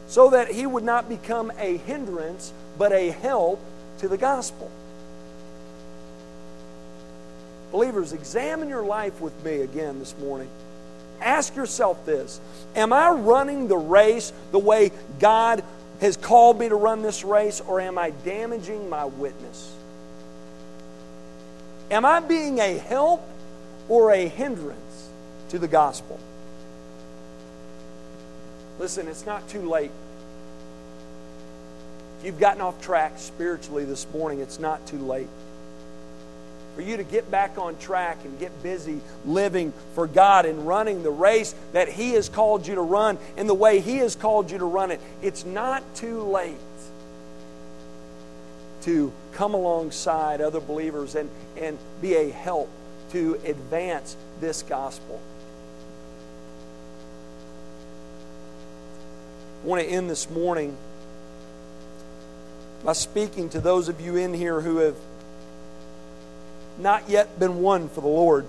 so 0.06 0.30
that 0.30 0.48
he 0.48 0.66
would 0.66 0.84
not 0.84 1.08
become 1.08 1.50
a 1.58 1.76
hindrance 1.78 2.52
but 2.76 2.92
a 2.92 3.10
help 3.10 3.60
to 3.98 4.08
the 4.08 4.18
gospel. 4.18 4.70
Believers, 7.70 8.12
examine 8.12 8.68
your 8.68 8.82
life 8.82 9.20
with 9.20 9.44
me 9.44 9.62
again 9.62 9.98
this 9.98 10.14
morning. 10.18 10.50
Ask 11.20 11.56
yourself 11.56 12.04
this 12.04 12.40
Am 12.76 12.92
I 12.92 13.10
running 13.10 13.68
the 13.68 13.76
race 13.76 14.32
the 14.50 14.58
way 14.58 14.90
God 15.18 15.64
has 16.02 16.16
called 16.16 16.58
me 16.58 16.68
to 16.68 16.74
run 16.74 17.00
this 17.00 17.22
race, 17.22 17.60
or 17.60 17.80
am 17.80 17.96
I 17.96 18.10
damaging 18.10 18.90
my 18.90 19.04
witness? 19.04 19.72
Am 21.92 22.04
I 22.04 22.18
being 22.18 22.58
a 22.58 22.76
help 22.76 23.22
or 23.88 24.10
a 24.10 24.26
hindrance 24.26 25.08
to 25.50 25.60
the 25.60 25.68
gospel? 25.68 26.18
Listen, 28.80 29.06
it's 29.06 29.24
not 29.24 29.48
too 29.48 29.62
late. 29.62 29.92
If 32.18 32.26
you've 32.26 32.40
gotten 32.40 32.62
off 32.62 32.82
track 32.82 33.12
spiritually 33.18 33.84
this 33.84 34.04
morning, 34.12 34.40
it's 34.40 34.58
not 34.58 34.84
too 34.88 34.98
late 34.98 35.28
for 36.74 36.82
you 36.82 36.96
to 36.96 37.04
get 37.04 37.30
back 37.30 37.58
on 37.58 37.76
track 37.78 38.18
and 38.24 38.38
get 38.38 38.62
busy 38.62 39.00
living 39.26 39.72
for 39.94 40.06
God 40.06 40.46
and 40.46 40.66
running 40.66 41.02
the 41.02 41.10
race 41.10 41.54
that 41.72 41.88
He 41.88 42.12
has 42.12 42.28
called 42.28 42.66
you 42.66 42.74
to 42.76 42.80
run 42.80 43.18
in 43.36 43.46
the 43.46 43.54
way 43.54 43.80
He 43.80 43.98
has 43.98 44.16
called 44.16 44.50
you 44.50 44.58
to 44.58 44.64
run 44.64 44.90
it. 44.90 45.00
It's 45.20 45.44
not 45.44 45.82
too 45.94 46.22
late 46.22 46.56
to 48.82 49.12
come 49.32 49.54
alongside 49.54 50.40
other 50.40 50.60
believers 50.60 51.14
and, 51.14 51.30
and 51.56 51.78
be 52.00 52.14
a 52.14 52.30
help 52.30 52.68
to 53.12 53.38
advance 53.44 54.16
this 54.40 54.62
gospel. 54.62 55.20
I 59.62 59.66
want 59.66 59.82
to 59.82 59.88
end 59.88 60.10
this 60.10 60.28
morning 60.28 60.76
by 62.84 62.94
speaking 62.94 63.48
to 63.50 63.60
those 63.60 63.88
of 63.88 64.00
you 64.00 64.16
in 64.16 64.34
here 64.34 64.60
who 64.60 64.78
have 64.78 64.96
not 66.78 67.08
yet 67.08 67.38
been 67.38 67.60
won 67.60 67.88
for 67.88 68.00
the 68.00 68.08
Lord. 68.08 68.46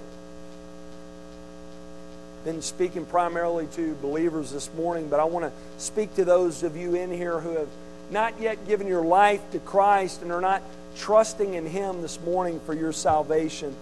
Been 2.46 2.62
speaking 2.62 3.06
primarily 3.06 3.68
to 3.74 3.96
believers 3.96 4.52
this 4.52 4.74
morning, 4.74 5.08
but 5.10 5.20
I 5.20 5.24
want 5.26 5.46
to 5.46 5.82
speak 5.82 6.16
to 6.16 6.26
those 6.26 6.64
of 6.64 6.76
you 6.76 6.96
in 6.96 7.12
here 7.12 7.40
who 7.40 7.58
have 7.58 7.70
not 8.12 8.40
yet 8.40 8.68
given 8.68 8.88
your 8.88 9.04
life 9.04 9.42
to 9.52 9.60
Christ 9.60 10.22
and 10.22 10.32
are 10.32 10.42
not 10.42 10.62
trusting 10.98 11.54
in 11.54 11.66
Him 11.66 12.02
this 12.02 12.20
morning 12.22 12.60
for 12.66 12.74
your 12.74 12.92
salvation. 12.92 13.76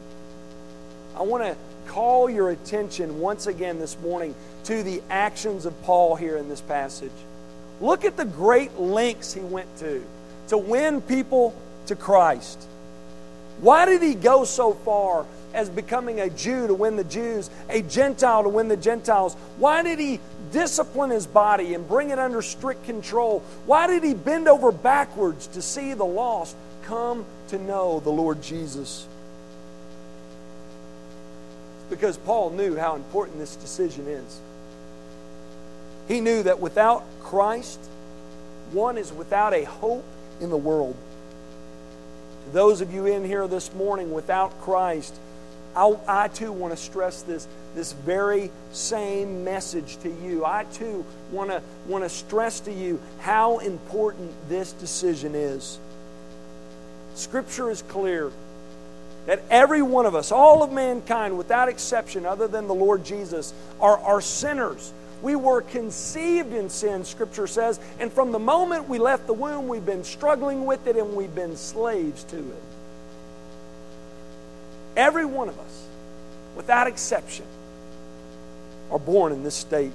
I 1.15 1.23
want 1.23 1.43
to 1.43 1.57
call 1.87 2.29
your 2.29 2.49
attention 2.51 3.19
once 3.19 3.47
again 3.47 3.79
this 3.79 3.99
morning 3.99 4.35
to 4.65 4.83
the 4.83 5.01
actions 5.09 5.65
of 5.65 5.81
Paul 5.83 6.15
here 6.15 6.37
in 6.37 6.47
this 6.47 6.61
passage. 6.61 7.11
Look 7.81 8.05
at 8.05 8.15
the 8.15 8.25
great 8.25 8.79
lengths 8.79 9.33
he 9.33 9.41
went 9.41 9.75
to 9.77 10.03
to 10.49 10.57
win 10.57 11.01
people 11.01 11.55
to 11.87 11.95
Christ. 11.95 12.67
Why 13.61 13.85
did 13.85 14.01
he 14.01 14.15
go 14.15 14.43
so 14.43 14.73
far 14.73 15.25
as 15.53 15.69
becoming 15.69 16.19
a 16.19 16.29
Jew 16.29 16.67
to 16.67 16.73
win 16.73 16.95
the 16.95 17.03
Jews, 17.03 17.49
a 17.69 17.81
Gentile 17.83 18.43
to 18.43 18.49
win 18.49 18.67
the 18.67 18.77
Gentiles? 18.77 19.35
Why 19.57 19.83
did 19.83 19.99
he 19.99 20.19
discipline 20.51 21.11
his 21.11 21.27
body 21.27 21.75
and 21.75 21.87
bring 21.87 22.09
it 22.09 22.17
under 22.17 22.41
strict 22.41 22.83
control? 22.85 23.43
Why 23.67 23.85
did 23.85 24.03
he 24.03 24.15
bend 24.15 24.47
over 24.47 24.71
backwards 24.71 25.47
to 25.47 25.61
see 25.61 25.93
the 25.93 26.05
lost 26.05 26.55
come 26.83 27.23
to 27.49 27.59
know 27.59 27.99
the 27.99 28.09
Lord 28.09 28.41
Jesus? 28.41 29.07
Because 31.89 32.17
Paul 32.17 32.49
knew 32.49 32.77
how 32.77 32.95
important 32.95 33.37
this 33.37 33.55
decision 33.55 34.07
is. 34.07 34.39
He 36.07 36.19
knew 36.19 36.41
that 36.43 36.59
without 36.59 37.03
Christ, 37.21 37.79
one 38.71 38.97
is 38.97 39.13
without 39.13 39.53
a 39.53 39.65
hope 39.65 40.05
in 40.39 40.49
the 40.49 40.57
world 40.57 40.95
those 42.51 42.81
of 42.81 42.93
you 42.93 43.05
in 43.05 43.25
here 43.25 43.47
this 43.47 43.73
morning 43.73 44.11
without 44.11 44.59
Christ, 44.61 45.15
I, 45.75 45.95
I 46.07 46.27
too 46.27 46.51
want 46.51 46.75
to 46.75 46.77
stress 46.77 47.21
this, 47.21 47.47
this 47.75 47.93
very 47.93 48.51
same 48.71 49.43
message 49.43 49.97
to 49.97 50.09
you. 50.09 50.45
I 50.45 50.65
too 50.73 51.05
want 51.31 51.49
to, 51.49 51.61
want 51.87 52.03
to 52.03 52.09
stress 52.09 52.59
to 52.61 52.73
you 52.73 52.99
how 53.19 53.59
important 53.59 54.31
this 54.49 54.73
decision 54.73 55.33
is. 55.35 55.79
Scripture 57.15 57.69
is 57.69 57.81
clear 57.83 58.31
that 59.27 59.41
every 59.49 59.81
one 59.81 60.05
of 60.05 60.15
us, 60.15 60.31
all 60.31 60.63
of 60.63 60.71
mankind, 60.71 61.37
without 61.37 61.69
exception, 61.69 62.25
other 62.25 62.47
than 62.47 62.67
the 62.67 62.73
Lord 62.73 63.05
Jesus, 63.05 63.53
are, 63.79 63.97
are 63.99 64.21
sinners. 64.21 64.91
We 65.21 65.35
were 65.35 65.61
conceived 65.61 66.53
in 66.53 66.69
sin, 66.69 67.05
Scripture 67.05 67.47
says, 67.47 67.79
and 67.99 68.11
from 68.11 68.31
the 68.31 68.39
moment 68.39 68.89
we 68.89 68.97
left 68.97 69.27
the 69.27 69.33
womb, 69.33 69.67
we've 69.67 69.85
been 69.85 70.03
struggling 70.03 70.65
with 70.65 70.87
it 70.87 70.95
and 70.95 71.15
we've 71.15 71.33
been 71.33 71.55
slaves 71.55 72.23
to 72.25 72.37
it. 72.37 72.63
Every 74.97 75.25
one 75.25 75.47
of 75.47 75.59
us, 75.59 75.87
without 76.55 76.87
exception, 76.87 77.45
are 78.89 78.99
born 78.99 79.31
in 79.31 79.43
this 79.43 79.55
state. 79.55 79.93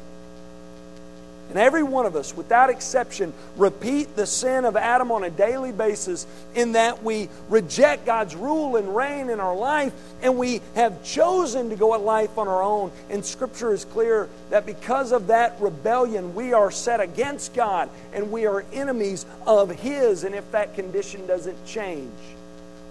And 1.49 1.59
every 1.59 1.85
one 1.85 2.07
of 2.07 2.17
us, 2.17 2.37
without 2.37 2.71
exception, 2.71 3.33
repeat 3.57 4.17
the 4.17 4.27
sin 4.27 4.65
of 4.65 4.77
Adam 4.77 5.13
on 5.13 5.23
a 5.23 5.31
daily 5.31 5.71
basis 5.71 6.27
in 6.55 6.73
that 6.73 7.05
we 7.05 7.29
reject 7.49 8.05
God's 8.05 8.35
rule 8.35 8.77
and 8.77 8.97
reign 8.97 9.31
in 9.31 9.39
our 9.39 9.55
life 9.55 9.93
and 10.23 10.37
we 10.37 10.61
have 10.75 11.05
chosen 11.05 11.71
to 11.71 11.77
go 11.77 11.95
at 11.95 12.01
life 12.01 12.37
on 12.37 12.49
our 12.49 12.63
own. 12.63 12.91
And 13.11 13.25
Scripture 13.25 13.73
is 13.73 13.85
clear 13.85 14.29
that 14.51 14.67
because 14.67 15.13
of 15.13 15.29
that 15.29 15.57
rebellion, 15.61 16.35
we 16.35 16.53
are 16.53 16.71
set 16.71 17.01
against 17.01 17.55
God 17.55 17.91
and 18.13 18.33
we 18.33 18.47
are 18.47 18.65
enemies 18.73 19.25
of 19.47 19.71
His. 19.71 20.25
And 20.25 20.35
if 20.35 20.51
that 20.53 20.75
condition 20.75 21.27
doesn't 21.27 21.65
change, 21.65 22.11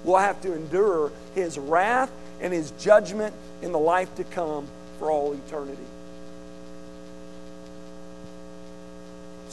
we'll 0.06 0.18
have 0.18 0.42
to 0.42 0.54
endure 0.54 1.12
His 1.34 1.60
wrath 1.60 2.12
and 2.40 2.54
His 2.54 2.72
judgment 2.72 3.34
in 3.62 3.72
the 3.72 3.80
life 3.80 4.14
to 4.16 4.24
come 4.24 4.68
for 5.00 5.12
all 5.12 5.34
eternity. 5.34 5.84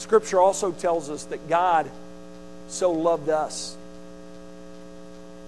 Scripture 0.03 0.41
also 0.41 0.73
tells 0.73 1.09
us 1.09 1.23
that 1.25 1.47
God 1.47 1.89
so 2.67 2.91
loved 2.91 3.29
us 3.29 3.77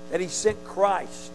that 0.09 0.21
He 0.21 0.29
sent 0.29 0.63
Christ 0.63 1.31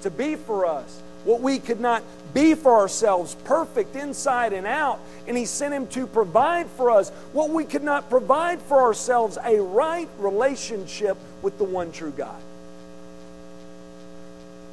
to 0.00 0.10
be 0.10 0.34
for 0.34 0.64
us 0.64 1.02
what 1.24 1.42
we 1.42 1.58
could 1.58 1.78
not 1.78 2.02
be 2.32 2.54
for 2.54 2.72
ourselves, 2.72 3.34
perfect 3.44 3.96
inside 3.96 4.54
and 4.54 4.66
out. 4.66 4.98
And 5.26 5.36
He 5.36 5.44
sent 5.44 5.74
Him 5.74 5.88
to 5.88 6.06
provide 6.06 6.68
for 6.68 6.90
us 6.90 7.10
what 7.34 7.50
we 7.50 7.64
could 7.64 7.82
not 7.82 8.08
provide 8.08 8.62
for 8.62 8.80
ourselves 8.80 9.36
a 9.44 9.60
right 9.60 10.08
relationship 10.18 11.18
with 11.42 11.58
the 11.58 11.64
one 11.64 11.92
true 11.92 12.14
God. 12.16 12.40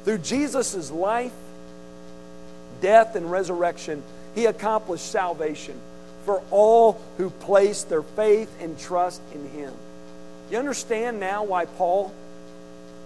Through 0.06 0.18
Jesus' 0.18 0.90
life, 0.90 1.34
death, 2.80 3.16
and 3.16 3.30
resurrection, 3.30 4.02
He 4.34 4.46
accomplished 4.46 5.10
salvation 5.10 5.78
for 6.26 6.42
all 6.50 7.00
who 7.16 7.30
place 7.30 7.84
their 7.84 8.02
faith 8.02 8.54
and 8.60 8.78
trust 8.78 9.22
in 9.32 9.48
Him. 9.48 9.72
You 10.50 10.58
understand 10.58 11.18
now 11.18 11.44
why 11.44 11.64
Paul 11.64 12.12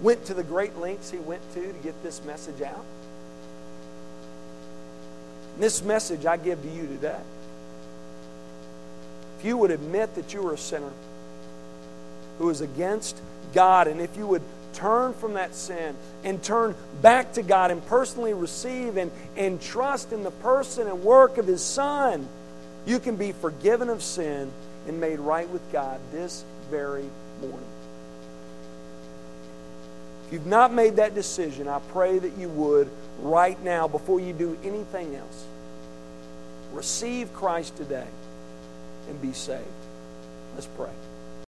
went 0.02 0.24
to 0.26 0.34
the 0.34 0.42
great 0.42 0.76
lengths 0.78 1.10
he 1.10 1.18
went 1.18 1.42
to 1.54 1.60
to 1.60 1.78
get 1.82 2.02
this 2.02 2.24
message 2.24 2.62
out? 2.62 2.84
This 5.58 5.82
message 5.82 6.24
I 6.26 6.38
give 6.38 6.62
to 6.62 6.68
you 6.68 6.86
today. 6.86 7.20
If 9.38 9.44
you 9.44 9.56
would 9.58 9.70
admit 9.70 10.14
that 10.14 10.32
you 10.32 10.46
are 10.48 10.54
a 10.54 10.58
sinner 10.58 10.92
who 12.38 12.48
is 12.48 12.62
against 12.62 13.20
God, 13.52 13.86
and 13.86 14.00
if 14.00 14.16
you 14.16 14.26
would 14.26 14.42
turn 14.72 15.12
from 15.12 15.34
that 15.34 15.54
sin 15.54 15.94
and 16.24 16.42
turn 16.42 16.74
back 17.02 17.34
to 17.34 17.42
God 17.42 17.70
and 17.70 17.84
personally 17.86 18.32
receive 18.32 18.96
and, 18.96 19.10
and 19.36 19.60
trust 19.60 20.12
in 20.12 20.22
the 20.22 20.30
person 20.30 20.86
and 20.86 21.02
work 21.02 21.36
of 21.36 21.46
His 21.46 21.62
Son, 21.62 22.26
you 22.86 22.98
can 22.98 23.16
be 23.16 23.32
forgiven 23.32 23.88
of 23.88 24.02
sin 24.02 24.50
and 24.86 25.00
made 25.00 25.18
right 25.18 25.48
with 25.48 25.62
God 25.72 26.00
this 26.12 26.44
very 26.70 27.04
morning. 27.40 27.60
If 30.26 30.34
you've 30.34 30.46
not 30.46 30.72
made 30.72 30.96
that 30.96 31.14
decision, 31.14 31.68
I 31.68 31.80
pray 31.90 32.18
that 32.18 32.38
you 32.38 32.48
would 32.50 32.88
right 33.20 33.60
now 33.62 33.88
before 33.88 34.20
you 34.20 34.32
do 34.32 34.56
anything 34.62 35.14
else. 35.16 35.44
Receive 36.72 37.32
Christ 37.34 37.76
today 37.76 38.06
and 39.08 39.20
be 39.20 39.32
saved. 39.32 39.66
Let's 40.54 40.66
pray. 40.66 40.90